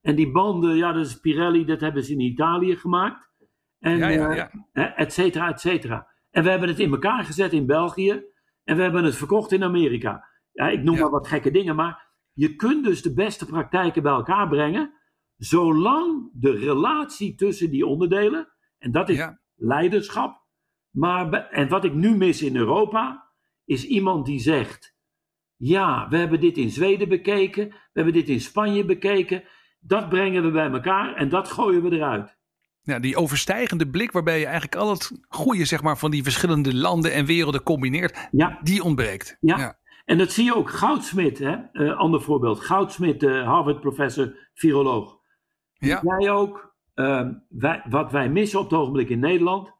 En 0.00 0.14
die 0.14 0.30
banden, 0.30 0.76
ja, 0.76 0.92
dat 0.92 1.06
is 1.06 1.20
Pirelli, 1.20 1.64
dat 1.64 1.80
hebben 1.80 2.04
ze 2.04 2.12
in 2.12 2.20
Italië 2.20 2.76
gemaakt. 2.76 3.30
En, 3.78 3.96
Ja, 3.96 4.08
ja, 4.08 4.30
eh, 4.30 4.46
ja. 4.72 4.96
et 4.96 5.12
cetera, 5.12 5.48
et 5.48 5.60
cetera. 5.60 6.06
En 6.30 6.42
we 6.42 6.50
hebben 6.50 6.68
het 6.68 6.78
in 6.78 6.90
elkaar 6.90 7.24
gezet 7.24 7.52
in 7.52 7.66
België 7.66 8.22
en 8.64 8.76
we 8.76 8.82
hebben 8.82 9.04
het 9.04 9.16
verkocht 9.16 9.52
in 9.52 9.64
Amerika. 9.64 10.24
Ja, 10.54 10.68
ik 10.68 10.82
noem 10.82 10.94
Ja. 10.94 11.00
maar 11.00 11.10
wat 11.10 11.28
gekke 11.28 11.50
dingen, 11.50 11.76
maar 11.76 12.12
je 12.32 12.56
kunt 12.56 12.84
dus 12.84 13.02
de 13.02 13.12
beste 13.14 13.46
praktijken 13.46 14.02
bij 14.02 14.12
elkaar 14.12 14.48
brengen, 14.48 14.92
zolang 15.36 16.30
de 16.32 16.50
relatie 16.50 17.34
tussen 17.34 17.70
die 17.70 17.86
onderdelen, 17.86 18.48
en 18.78 18.92
dat 18.92 19.08
is 19.08 19.16
Ja. 19.16 19.40
leiderschap, 19.54 20.42
maar, 20.90 21.32
en 21.48 21.68
wat 21.68 21.84
ik 21.84 21.92
nu 21.94 22.16
mis 22.16 22.42
in 22.42 22.56
Europa, 22.56 23.32
is 23.64 23.86
iemand 23.86 24.26
die 24.26 24.40
zegt, 24.40 24.96
ja, 25.56 26.06
we 26.08 26.16
hebben 26.16 26.40
dit 26.40 26.56
in 26.56 26.70
Zweden 26.70 27.08
bekeken, 27.08 27.68
we 27.68 27.76
hebben 27.92 28.12
dit 28.12 28.28
in 28.28 28.40
Spanje 28.40 28.84
bekeken, 28.84 29.44
dat 29.80 30.08
brengen 30.08 30.42
we 30.42 30.50
bij 30.50 30.70
elkaar 30.70 31.14
en 31.14 31.28
dat 31.28 31.48
gooien 31.50 31.82
we 31.82 31.96
eruit. 31.96 32.36
Ja, 32.80 32.98
die 32.98 33.16
overstijgende 33.16 33.88
blik 33.90 34.12
waarbij 34.12 34.38
je 34.38 34.44
eigenlijk 34.44 34.74
al 34.76 34.90
het 34.90 35.22
goede 35.28 35.64
zeg 35.64 35.82
maar, 35.82 35.98
van 35.98 36.10
die 36.10 36.22
verschillende 36.22 36.74
landen 36.74 37.12
en 37.12 37.26
werelden 37.26 37.62
combineert, 37.62 38.28
Ja, 38.30 38.58
die 38.62 38.82
ontbreekt. 38.82 39.36
Ja. 39.40 39.78
En 40.04 40.18
dat 40.18 40.32
zie 40.32 40.44
je 40.44 40.54
ook. 40.54 40.70
Goudsmit, 40.70 41.38
hè? 41.38 41.52
Eh, 41.72 41.98
ander 41.98 42.20
voorbeeld. 42.20 42.60
Goudsmit, 42.60 43.22
Harvard-professor, 43.22 44.36
viroloog. 44.54 45.18
Ja. 45.72 46.00
Wij 46.02 46.30
ook, 46.30 46.74
ehm, 46.94 47.32
wij, 47.48 47.82
wat 47.88 48.12
wij 48.12 48.28
missen 48.28 48.58
op 48.58 48.70
het 48.70 48.78
ogenblik 48.78 49.08
in 49.08 49.18
Nederland, 49.18 49.72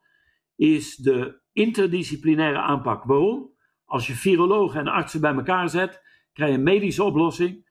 is 0.57 0.97
de 0.97 1.41
interdisciplinaire 1.53 2.59
aanpak. 2.59 3.05
Waarom? 3.05 3.53
Als 3.85 4.07
je 4.07 4.13
virologen 4.13 4.81
en 4.81 4.89
artsen 4.89 5.21
bij 5.21 5.35
elkaar 5.35 5.69
zet, 5.69 6.03
krijg 6.33 6.51
je 6.51 6.57
een 6.57 6.63
medische 6.63 7.03
oplossing, 7.03 7.67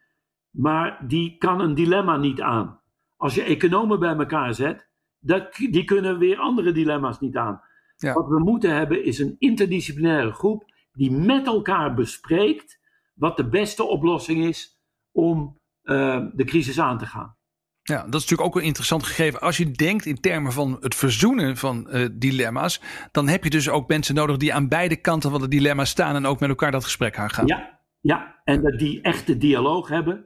maar 0.49 1.05
die 1.07 1.37
kan 1.37 1.59
een 1.59 1.75
dilemma 1.75 2.17
niet 2.17 2.41
aan. 2.41 2.81
Als 3.17 3.35
je 3.35 3.43
economen 3.43 3.99
bij 3.99 4.15
elkaar 4.15 4.53
zet, 4.53 4.89
dat, 5.19 5.55
die 5.55 5.83
kunnen 5.83 6.17
weer 6.17 6.37
andere 6.37 6.71
dilemma's 6.71 7.19
niet 7.19 7.37
aan. 7.37 7.61
Ja. 7.95 8.13
Wat 8.13 8.27
we 8.27 8.39
moeten 8.39 8.75
hebben 8.75 9.03
is 9.03 9.19
een 9.19 9.35
interdisciplinaire 9.39 10.31
groep 10.31 10.72
die 10.93 11.11
met 11.11 11.45
elkaar 11.45 11.93
bespreekt 11.93 12.79
wat 13.13 13.37
de 13.37 13.49
beste 13.49 13.83
oplossing 13.83 14.45
is 14.45 14.79
om 15.11 15.59
eh, 15.81 16.25
de 16.33 16.43
crisis 16.43 16.79
aan 16.79 16.97
te 16.97 17.05
gaan. 17.05 17.35
Ja, 17.83 17.95
dat 17.95 18.05
is 18.05 18.21
natuurlijk 18.21 18.41
ook 18.49 18.55
een 18.55 18.67
interessant 18.67 19.03
gegeven. 19.03 19.41
Als 19.41 19.57
je 19.57 19.71
denkt 19.71 20.05
in 20.05 20.19
termen 20.19 20.51
van 20.51 20.77
het 20.79 20.95
verzoenen 20.95 21.57
van 21.57 21.89
eh, 21.89 22.07
dilemma's, 22.11 22.81
dan 23.11 23.27
heb 23.27 23.43
je 23.43 23.49
dus 23.49 23.69
ook 23.69 23.87
mensen 23.87 24.15
nodig 24.15 24.37
die 24.37 24.53
aan 24.53 24.67
beide 24.67 24.95
kanten 24.95 25.31
van 25.31 25.41
het 25.41 25.51
dilemma 25.51 25.85
staan 25.85 26.15
en 26.15 26.25
ook 26.25 26.39
met 26.39 26.49
elkaar 26.49 26.71
dat 26.71 26.83
gesprek 26.83 27.17
aangaan. 27.17 27.47
Ja, 27.47 27.79
ja, 27.99 28.41
en 28.43 28.61
dat 28.61 28.79
die 28.79 29.01
echte 29.01 29.37
dialoog 29.37 29.87
hebben 29.87 30.25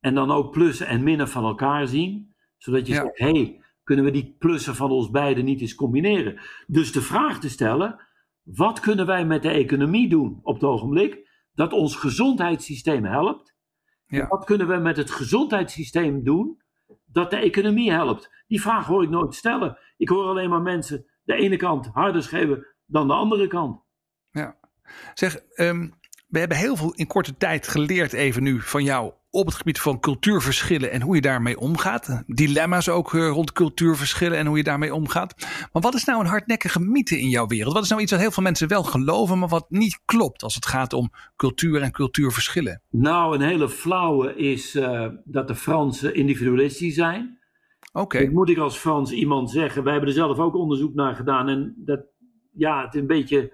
en 0.00 0.14
dan 0.14 0.30
ook 0.30 0.52
plussen 0.52 0.86
en 0.86 1.02
minnen 1.02 1.28
van 1.28 1.44
elkaar 1.44 1.86
zien, 1.86 2.34
zodat 2.56 2.86
je 2.86 2.92
Ja. 2.92 3.00
zegt, 3.00 3.18
hé, 3.18 3.30
hey, 3.30 3.60
kunnen 3.84 4.04
we 4.04 4.10
die 4.10 4.36
plussen 4.38 4.74
van 4.76 4.90
ons 4.90 5.10
beiden 5.10 5.44
niet 5.44 5.60
eens 5.60 5.74
combineren? 5.74 6.40
Dus 6.66 6.92
de 6.92 7.02
vraag 7.02 7.40
te 7.40 7.48
stellen, 7.48 8.00
wat 8.46 8.80
kunnen 8.80 9.06
wij 9.06 9.24
met 9.24 9.42
de 9.42 9.50
economie 9.50 10.08
doen 10.08 10.40
op 10.42 10.54
het 10.54 10.64
ogenblik 10.64 11.28
dat 11.52 11.72
ons 11.72 11.96
gezondheidssysteem 11.96 13.04
helpt? 13.04 13.54
Ja. 14.06 14.26
Wat 14.26 14.44
kunnen 14.44 14.68
we 14.68 14.76
met 14.76 14.96
het 14.96 15.10
gezondheidssysteem 15.10 16.24
doen 16.24 16.62
dat 17.04 17.30
de 17.30 17.36
economie 17.36 17.90
helpt? 17.90 18.30
Die 18.46 18.60
vraag 18.60 18.86
hoor 18.86 19.02
ik 19.02 19.10
nooit 19.10 19.34
stellen. 19.34 19.78
Ik 19.96 20.08
hoor 20.08 20.24
alleen 20.24 20.50
maar 20.50 20.62
mensen 20.62 21.06
de 21.22 21.34
ene 21.34 21.56
kant 21.56 21.86
harder 21.86 22.22
schreeuwen 22.22 22.66
dan 22.84 23.06
de 23.06 23.14
andere 23.14 23.46
kant. 23.46 23.80
Zeg, 25.14 25.36
ehm, 25.36 25.88
we 26.26 26.38
hebben 26.38 26.56
heel 26.56 26.76
veel 26.76 26.94
in 26.94 27.06
korte 27.06 27.36
tijd 27.36 27.68
geleerd 27.68 28.12
even 28.12 28.42
nu 28.42 28.60
van 28.60 28.84
jou 28.84 29.12
op 29.36 29.46
het 29.46 29.54
gebied 29.54 29.80
van 29.80 30.00
cultuurverschillen 30.00 30.90
en 30.90 31.02
hoe 31.02 31.14
je 31.14 31.20
daarmee 31.20 31.58
omgaat. 31.58 32.22
Dilemma's 32.26 32.88
ook 32.88 33.14
eh, 33.14 33.28
rond 33.28 33.52
cultuurverschillen 33.52 34.38
en 34.38 34.46
hoe 34.46 34.56
je 34.56 34.62
daarmee 34.62 34.94
omgaat. 34.94 35.34
Maar 35.72 35.82
wat 35.82 35.94
is 35.94 36.04
nou 36.04 36.20
een 36.20 36.26
hardnekkige 36.26 36.80
mythe 36.80 37.20
in 37.20 37.28
jouw 37.28 37.46
wereld? 37.46 37.74
Wat 37.74 37.82
is 37.82 37.88
nou 37.88 38.02
iets 38.02 38.10
wat 38.10 38.20
heel 38.20 38.30
veel 38.30 38.42
mensen 38.42 38.68
wel 38.68 38.82
geloven, 38.82 39.38
maar 39.38 39.48
wat 39.48 39.66
niet 39.68 40.00
klopt 40.04 40.42
als 40.42 40.54
het 40.54 40.66
gaat 40.66 40.92
om 40.92 41.10
cultuur 41.36 41.82
en 41.82 41.92
cultuurverschillen? 41.92 42.82
Nou, 42.90 43.34
een 43.34 43.40
hele 43.40 43.68
flauwe 43.68 44.36
is 44.36 44.74
eh, 44.74 45.08
dat 45.24 45.48
de 45.48 45.54
Fransen 45.54 46.14
individualistisch 46.14 46.94
zijn. 46.94 47.38
Oké, 47.92 48.30
moet 48.30 48.48
ik 48.48 48.58
als 48.58 48.76
Frans 48.76 49.12
iemand 49.12 49.50
zeggen. 49.50 49.82
Wij 49.82 49.92
hebben 49.92 50.10
er 50.10 50.16
zelf 50.16 50.38
ook 50.38 50.54
onderzoek 50.54 50.94
naar 50.94 51.14
gedaan. 51.14 51.48
En 51.48 51.74
dat, 51.76 52.00
ja, 52.52 52.84
het 52.84 52.94
is 52.94 53.00
een 53.00 53.06
beetje, 53.06 53.52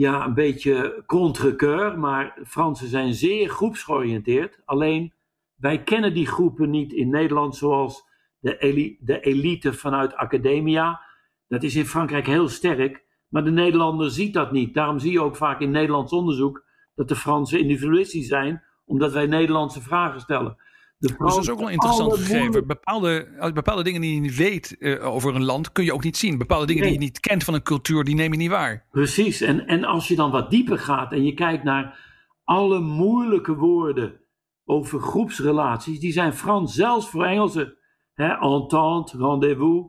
ja, 0.00 0.24
een 0.24 0.34
beetje 0.34 1.02
contre-cœur. 1.06 1.98
Maar 1.98 2.38
Fransen 2.46 2.88
zijn 2.88 3.14
zeer 3.14 3.48
groepsgeoriënteerd. 3.48 4.60
Alleen, 4.64 5.12
wij 5.54 5.82
kennen 5.82 6.14
die 6.14 6.26
groepen 6.26 6.70
niet 6.70 6.92
in 6.92 7.10
Nederland 7.10 7.56
zoals 7.56 8.04
de, 8.38 8.96
de 9.00 9.20
elite 9.20 9.72
vanuit 9.72 10.14
academia. 10.14 11.00
Dat 11.48 11.62
is 11.62 11.76
in 11.76 11.86
Frankrijk 11.86 12.26
heel 12.26 12.48
sterk. 12.48 13.04
Maar 13.28 13.44
de 13.44 13.50
Nederlander 13.50 14.10
ziet 14.10 14.34
dat 14.34 14.52
niet. 14.52 14.74
Daarom 14.74 14.98
zie 14.98 15.12
je 15.12 15.22
ook 15.22 15.36
vaak 15.36 15.60
in 15.60 15.70
Nederlands 15.70 16.12
onderzoek 16.12 16.64
dat 16.94 17.08
de 17.08 17.16
Fransen 17.16 17.60
individualistisch 17.60 18.28
zijn. 18.28 18.62
Omdat 18.84 19.12
wij 19.12 19.26
Nederlandse 19.26 19.80
vragen 19.80 20.20
stellen. 20.20 20.56
De 21.00 21.08
dus 21.08 21.16
dat 21.18 21.42
is 21.42 21.50
ook 21.50 21.58
wel 21.58 21.68
interessant 21.68 22.12
gegeven. 22.12 22.66
Bepaalde, 22.66 23.28
bepaalde 23.54 23.82
dingen 23.82 24.00
die 24.00 24.14
je 24.14 24.20
niet 24.20 24.36
weet 24.36 24.78
eh, 24.78 25.06
over 25.06 25.34
een 25.34 25.44
land 25.44 25.72
kun 25.72 25.84
je 25.84 25.92
ook 25.92 26.04
niet 26.04 26.16
zien. 26.16 26.38
Bepaalde 26.38 26.66
dingen 26.66 26.82
die 26.82 26.92
je 26.92 26.98
niet 26.98 27.20
kent 27.20 27.44
van 27.44 27.54
een 27.54 27.62
cultuur, 27.62 28.04
die 28.04 28.14
neem 28.14 28.32
je 28.32 28.38
niet 28.38 28.50
waar. 28.50 28.86
Precies, 28.90 29.40
en, 29.40 29.66
en 29.66 29.84
als 29.84 30.08
je 30.08 30.16
dan 30.16 30.30
wat 30.30 30.50
dieper 30.50 30.78
gaat 30.78 31.12
en 31.12 31.24
je 31.24 31.34
kijkt 31.34 31.64
naar 31.64 31.98
alle 32.44 32.80
moeilijke 32.80 33.54
woorden 33.54 34.20
over 34.64 35.00
groepsrelaties, 35.00 36.00
die 36.00 36.12
zijn 36.12 36.32
Frans, 36.32 36.74
zelfs 36.74 37.08
voor 37.08 37.24
Engelsen. 37.24 37.76
Hè, 38.14 38.28
entente, 38.38 39.16
rendezvous, 39.16 39.86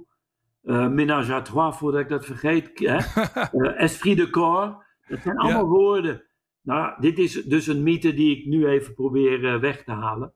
eh 0.62 0.88
ménage 0.88 1.34
à 1.34 1.42
trois, 1.42 1.78
voordat 1.78 2.02
ik 2.02 2.10
dat 2.10 2.26
vergeet. 2.26 2.72
Hè, 2.74 2.96
eh, 3.62 3.82
esprit 3.82 4.18
de 4.18 4.30
corps, 4.30 4.84
dat 5.08 5.20
zijn 5.22 5.38
allemaal 5.38 5.68
woorden. 5.68 6.24
Nou, 6.62 7.02
dit 7.02 7.20
is 7.20 7.34
dus 7.34 7.68
een 7.68 7.84
mythe 7.84 8.14
die 8.14 8.38
ik 8.38 8.46
nu 8.46 8.68
even 8.68 8.94
probeer 8.94 9.60
weg 9.60 9.84
te 9.84 9.92
halen. 9.92 10.34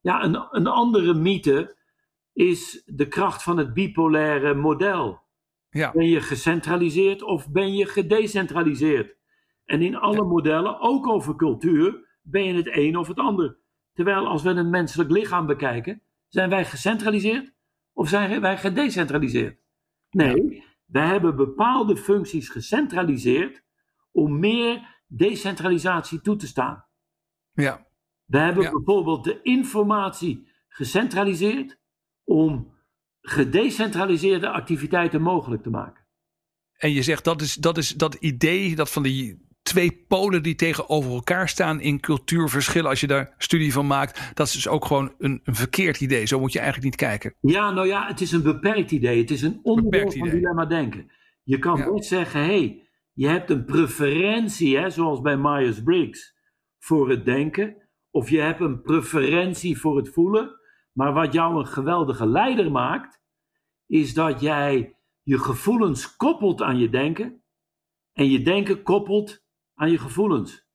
Ja, 0.00 0.24
een, 0.24 0.46
een 0.50 0.66
andere 0.66 1.14
mythe 1.14 1.76
is 2.32 2.82
de 2.86 3.08
kracht 3.08 3.42
van 3.42 3.58
het 3.58 3.74
bipolaire 3.74 4.54
model. 4.54 5.20
Ja. 5.70 5.92
Ben 5.92 6.08
je 6.08 6.20
gecentraliseerd 6.20 7.22
of 7.22 7.50
ben 7.50 7.74
je 7.76 7.86
gedecentraliseerd? 7.86 9.16
En 9.64 9.82
in 9.82 9.96
alle 9.96 10.24
modellen, 10.24 10.80
ook 10.80 11.06
over 11.06 11.36
cultuur, 11.36 12.18
ben 12.22 12.44
je 12.44 12.54
het 12.54 12.76
een 12.76 12.96
of 12.96 13.08
het 13.08 13.18
ander. 13.18 13.58
Terwijl 13.92 14.26
als 14.26 14.42
we 14.42 14.50
een 14.50 14.70
menselijk 14.70 15.10
lichaam 15.10 15.46
bekijken, 15.46 16.02
zijn 16.28 16.50
wij 16.50 16.64
gecentraliseerd 16.64 17.52
of 17.92 18.08
zijn 18.08 18.40
wij 18.40 18.58
gedecentraliseerd? 18.58 19.60
Nee, 20.10 20.64
wij 20.86 21.06
hebben 21.06 21.36
bepaalde 21.36 21.96
functies 21.96 22.48
gecentraliseerd 22.48 23.62
om 24.12 24.38
meer 24.38 25.02
decentralisatie 25.06 26.20
toe 26.20 26.36
te 26.36 26.46
staan. 26.46 26.84
Ja. 27.52 27.86
We 28.28 28.38
hebben 28.38 28.64
Ja. 28.64 28.70
bijvoorbeeld 28.70 29.24
de 29.24 29.40
informatie 29.42 30.48
gecentraliseerd 30.68 31.78
om 32.24 32.76
gedecentraliseerde 33.20 34.48
activiteiten 34.48 35.22
mogelijk 35.22 35.62
te 35.62 35.70
maken. 35.70 36.06
En 36.76 36.92
je 36.92 37.02
zegt 37.02 37.24
dat 37.24 37.40
is, 37.42 37.54
dat 37.54 37.78
is 37.78 37.94
dat 37.94 38.14
idee 38.14 38.74
dat 38.76 38.90
van 38.90 39.02
die 39.02 39.46
twee 39.62 40.04
polen 40.08 40.42
die 40.42 40.54
tegenover 40.54 41.10
elkaar 41.10 41.48
staan 41.48 41.80
in 41.80 42.00
cultuurverschillen. 42.00 42.90
Als 42.90 43.00
je 43.00 43.06
daar 43.06 43.34
studie 43.38 43.72
van 43.72 43.86
maakt, 43.86 44.30
dat 44.34 44.46
is 44.46 44.52
dus 44.52 44.68
ook 44.68 44.84
gewoon 44.84 45.14
een, 45.18 45.40
een 45.44 45.54
verkeerd 45.54 46.00
idee. 46.00 46.26
Zo 46.26 46.40
moet 46.40 46.52
je 46.52 46.58
eigenlijk 46.58 46.90
niet 46.90 47.00
kijken. 47.08 47.34
Ja, 47.40 47.70
nou 47.70 47.86
ja, 47.86 48.06
het 48.06 48.20
is 48.20 48.32
een 48.32 48.42
beperkt 48.42 48.90
idee. 48.90 49.20
Het 49.20 49.30
is 49.30 49.42
een 49.42 49.60
onderdeel 49.62 50.10
van 50.10 50.28
dilemma 50.28 50.64
denken. 50.66 51.10
Je 51.42 51.58
kan 51.58 51.78
Ja. 51.78 51.90
niet 51.90 52.04
zeggen, 52.04 52.40
hé, 52.40 52.46
hey, 52.46 52.88
je 53.12 53.26
hebt 53.28 53.50
een 53.50 53.64
preferentie, 53.64 54.76
hè, 54.78 54.90
zoals 54.90 55.20
bij 55.20 55.36
Myers-Briggs, 55.36 56.34
voor 56.78 57.10
het 57.10 57.24
denken. 57.24 57.87
Of 58.18 58.30
je 58.30 58.40
hebt 58.40 58.60
een 58.60 58.82
preferentie 58.82 59.78
voor 59.78 59.96
het 59.96 60.08
voelen. 60.08 60.60
Maar 60.92 61.12
wat 61.12 61.32
jou 61.32 61.58
een 61.58 61.66
geweldige 61.66 62.26
leider 62.26 62.70
maakt, 62.70 63.20
is 63.86 64.14
dat 64.14 64.40
jij 64.40 64.96
je 65.22 65.38
gevoelens 65.38 66.16
koppelt 66.16 66.62
aan 66.62 66.78
je 66.78 66.88
denken. 66.88 67.42
En 68.12 68.30
je 68.30 68.42
denken 68.42 68.82
koppelt 68.82 69.44
aan 69.74 69.90
je 69.90 69.98
gevoelens. 69.98 70.66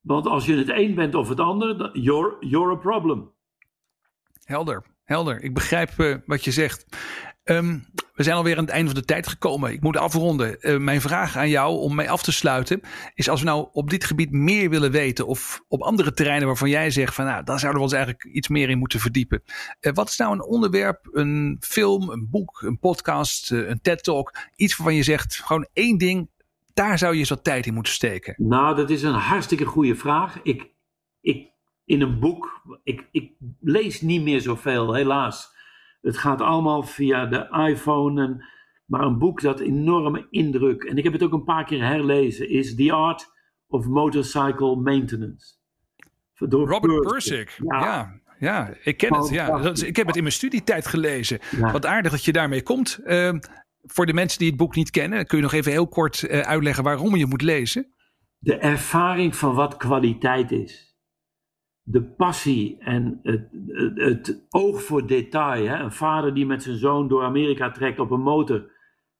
Want 0.00 0.26
als 0.26 0.46
je 0.46 0.56
het 0.56 0.68
een 0.68 0.94
bent 0.94 1.14
of 1.14 1.28
het 1.28 1.40
ander, 1.40 1.78
dan- 1.78 2.00
you're, 2.00 2.72
a 2.72 2.74
problem. 2.74 3.32
Helder, 4.44 4.84
helder. 5.04 5.42
Ik 5.42 5.54
begrijp 5.54 5.98
eh, 5.98 6.16
wat 6.26 6.44
je 6.44 6.50
zegt. 6.50 6.86
Ehm, 7.46 7.78
we 8.14 8.22
zijn 8.22 8.36
alweer 8.36 8.56
aan 8.56 8.64
het 8.64 8.72
einde 8.72 8.90
van 8.90 9.00
de 9.00 9.06
tijd 9.06 9.26
gekomen. 9.26 9.72
Ik 9.72 9.82
moet 9.82 9.96
afronden. 9.96 10.60
Eh, 10.60 10.76
mijn 10.76 11.00
vraag 11.00 11.36
aan 11.36 11.48
jou 11.48 11.78
om 11.78 11.94
mee 11.94 12.10
af 12.10 12.22
te 12.22 12.32
sluiten 12.32 12.80
is: 13.14 13.28
als 13.28 13.40
we 13.40 13.46
nou 13.46 13.68
op 13.72 13.90
dit 13.90 14.04
gebied 14.04 14.30
meer 14.30 14.70
willen 14.70 14.90
weten, 14.90 15.26
of 15.26 15.64
op 15.68 15.82
andere 15.82 16.12
terreinen 16.12 16.46
waarvan 16.46 16.68
jij 16.68 16.90
zegt 16.90 17.14
van 17.14 17.24
nou, 17.24 17.44
daar 17.44 17.58
zouden 17.58 17.80
we 17.80 17.86
ons 17.86 17.96
eigenlijk 17.96 18.24
iets 18.24 18.48
meer 18.48 18.70
in 18.70 18.78
moeten 18.78 19.00
verdiepen. 19.00 19.42
Eh, 19.80 19.92
wat 19.92 20.08
is 20.08 20.16
nou 20.16 20.32
een 20.32 20.44
onderwerp, 20.44 21.08
een 21.12 21.56
film, 21.60 22.10
een 22.10 22.28
boek, 22.30 22.62
een 22.62 22.78
podcast, 22.78 23.52
eh, 23.52 23.68
een 23.68 23.80
TED-talk, 23.80 24.36
iets 24.56 24.76
waarvan 24.76 24.96
je 24.96 25.02
zegt 25.02 25.40
gewoon 25.44 25.68
één 25.72 25.98
ding, 25.98 26.30
daar 26.74 26.98
zou 26.98 27.12
je 27.12 27.18
eens 27.18 27.28
wat 27.28 27.44
tijd 27.44 27.66
in 27.66 27.74
moeten 27.74 27.92
steken? 27.92 28.34
Nou, 28.38 28.76
dat 28.76 28.90
is 28.90 29.02
een 29.02 29.14
hartstikke 29.14 29.64
goede 29.64 29.94
vraag. 29.94 30.40
Ik, 30.42 30.70
ik, 31.20 31.48
in 31.84 32.00
een 32.00 32.18
boek, 32.20 32.62
ik, 32.82 33.08
ik 33.10 33.32
lees 33.60 34.00
niet 34.00 34.22
meer 34.22 34.40
zoveel, 34.40 34.94
helaas. 34.94 35.54
Het 36.06 36.18
gaat 36.18 36.40
allemaal 36.40 36.82
via 36.82 37.26
de 37.26 37.66
iPhone. 37.68 38.22
En, 38.22 38.44
maar 38.84 39.00
een 39.00 39.18
boek 39.18 39.40
dat 39.40 39.60
enorme 39.60 40.26
indruk, 40.30 40.82
en 40.82 40.96
ik 40.96 41.04
heb 41.04 41.12
het 41.12 41.22
ook 41.22 41.32
een 41.32 41.44
paar 41.44 41.64
keer 41.64 41.84
herlezen, 41.84 42.50
is 42.50 42.74
The 42.74 42.92
Art 42.92 43.32
of 43.68 43.86
Motorcycle 43.86 44.76
Maintenance. 44.76 45.54
Door 46.38 46.68
Robert 46.68 47.00
Persic. 47.00 47.44
Persic. 47.44 47.64
Ja. 47.68 48.20
ja. 48.38 48.74
ik 48.82 48.96
ken 48.96 49.14
het. 49.14 49.28
Ja. 49.28 49.72
Ik 49.74 49.96
heb 49.96 50.06
het 50.06 50.16
in 50.16 50.22
mijn 50.22 50.34
studietijd 50.34 50.86
gelezen. 50.86 51.38
Ja. 51.56 51.72
Wat 51.72 51.86
aardig 51.86 52.12
dat 52.12 52.24
je 52.24 52.32
daarmee 52.32 52.62
komt. 52.62 52.98
Ehm, 53.04 53.38
voor 53.82 54.06
de 54.06 54.12
mensen 54.12 54.38
die 54.38 54.48
het 54.48 54.56
boek 54.56 54.74
niet 54.74 54.90
kennen, 54.90 55.26
kun 55.26 55.36
je 55.36 55.42
nog 55.42 55.52
even 55.52 55.72
heel 55.72 55.88
kort 55.88 56.22
eh, 56.22 56.40
uitleggen 56.40 56.84
waarom 56.84 57.16
je 57.16 57.26
moet 57.26 57.42
lezen? 57.42 57.94
de 58.46 58.58
ervaring 58.58 59.36
van 59.36 59.54
wat 59.54 59.76
kwaliteit 59.76 60.50
is. 60.50 60.95
De 61.88 62.02
passie 62.02 62.76
en 62.78 63.20
het, 63.22 63.48
het, 63.66 63.98
het 63.98 64.46
oog 64.50 64.82
voor 64.82 65.06
detail. 65.06 65.66
Hè? 65.66 65.76
Een 65.78 65.92
vader 65.92 66.34
die 66.34 66.46
met 66.46 66.62
zijn 66.62 66.76
zoon 66.76 67.08
door 67.08 67.22
Amerika 67.24 67.70
trekt 67.70 67.98
op 67.98 68.10
een 68.10 68.20
motor 68.22 68.70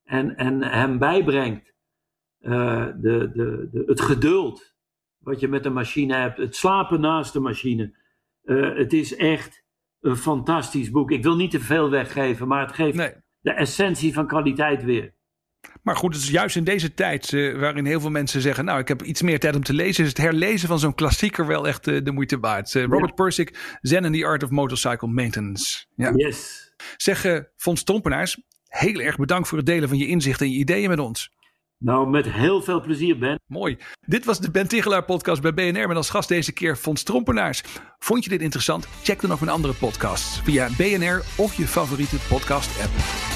en, 0.05 0.37
en 0.37 0.63
hem 0.63 0.99
bijbrengt. 0.99 1.75
eh, 2.41 2.87
de, 2.87 3.31
de, 3.33 3.69
de, 3.73 3.83
het 3.87 4.01
geduld 4.01 4.75
wat 5.19 5.41
je 5.41 5.49
met 5.49 5.63
de 5.63 5.71
machine 5.71 6.15
hebt. 6.15 6.39
Het 6.39 6.57
slapen 6.57 7.01
naast 7.01 7.33
de 7.33 7.41
machine. 7.41 7.97
Eh, 8.43 8.75
het 8.75 8.93
is 8.93 9.17
echt 9.17 9.65
een 10.01 10.17
fantastisch 10.17 10.91
boek. 10.91 11.11
Ik 11.11 11.23
wil 11.23 11.37
niet 11.37 11.51
te 11.51 11.61
veel 11.61 11.91
weggeven, 11.91 12.49
maar 12.49 12.61
het 12.67 12.75
geeft 12.75 12.97
Nee. 12.97 13.15
de 13.41 13.53
essentie 13.53 14.13
van 14.15 14.27
kwaliteit 14.27 14.85
weer. 14.85 15.15
Maar 15.83 15.97
goed, 15.97 16.15
het 16.15 16.23
is 16.23 16.31
juist 16.31 16.57
in 16.57 16.65
deze 16.65 16.95
tijd 16.95 17.33
eh, 17.33 17.59
waarin 17.59 17.85
heel 17.85 18.01
veel 18.01 18.11
mensen 18.11 18.41
zeggen: 18.41 18.65
Nou, 18.65 18.81
ik 18.81 18.89
heb 18.89 19.03
iets 19.03 19.23
meer 19.23 19.41
tijd 19.41 19.55
om 19.55 19.63
te 19.63 19.73
lezen. 19.73 20.03
Is 20.03 20.09
het 20.09 20.19
herlezen 20.19 20.69
van 20.69 20.79
zo'n 20.79 20.95
klassieker 20.95 21.47
wel 21.47 21.67
echt 21.67 21.89
eh, 21.89 22.05
de 22.05 22.13
moeite 22.13 22.39
waard? 22.39 22.75
Eh, 22.75 22.85
Robert 22.85 23.15
Persic, 23.15 23.79
Zen 23.81 24.05
and 24.05 24.15
the 24.15 24.25
Art 24.25 24.43
of 24.43 24.51
Motorcycle 24.51 25.09
Maintenance. 25.09 25.87
Ja. 25.95 26.13
Yes. 26.15 26.73
Zeg, 26.97 27.45
Fons 27.57 27.85
Trompenaars, 27.85 28.43
heel 28.65 29.01
erg 29.01 29.17
bedankt 29.17 29.49
voor 29.49 29.59
het 29.59 29.67
delen 29.67 29.89
van 29.89 29.99
je 29.99 30.07
inzichten 30.07 30.47
en 30.47 30.53
je 30.53 30.59
ideeën 30.59 30.89
met 30.89 30.99
ons. 30.99 31.35
Nou, 31.79 32.11
met 32.11 32.31
heel 32.31 32.63
veel 32.63 32.81
plezier, 32.81 33.19
Ben. 33.19 33.41
Mooi. 33.47 33.79
Dit 34.01 34.25
was 34.25 34.41
de 34.41 34.51
Ben 34.51 34.69
Tigelaar 34.69 35.05
podcast 35.05 35.43
bij 35.43 35.55
BNR 35.55 35.89
met 35.89 35.97
als 35.97 36.11
gast 36.11 36.29
deze 36.29 36.53
keer 36.53 36.77
Fons 36.77 37.03
Trompenaars. 37.03 37.63
Vond 37.99 38.25
je 38.25 38.31
dit 38.31 38.41
interessant? 38.41 38.89
Check 39.03 39.21
dan 39.21 39.31
nog 39.31 39.41
mijn 39.41 39.53
andere 39.53 39.75
podcasts 39.75 40.41
via 40.41 40.69
BNR 40.77 41.23
of 41.37 41.55
je 41.55 41.67
favoriete 41.67 42.17
podcast 42.29 42.81
app. 42.83 43.36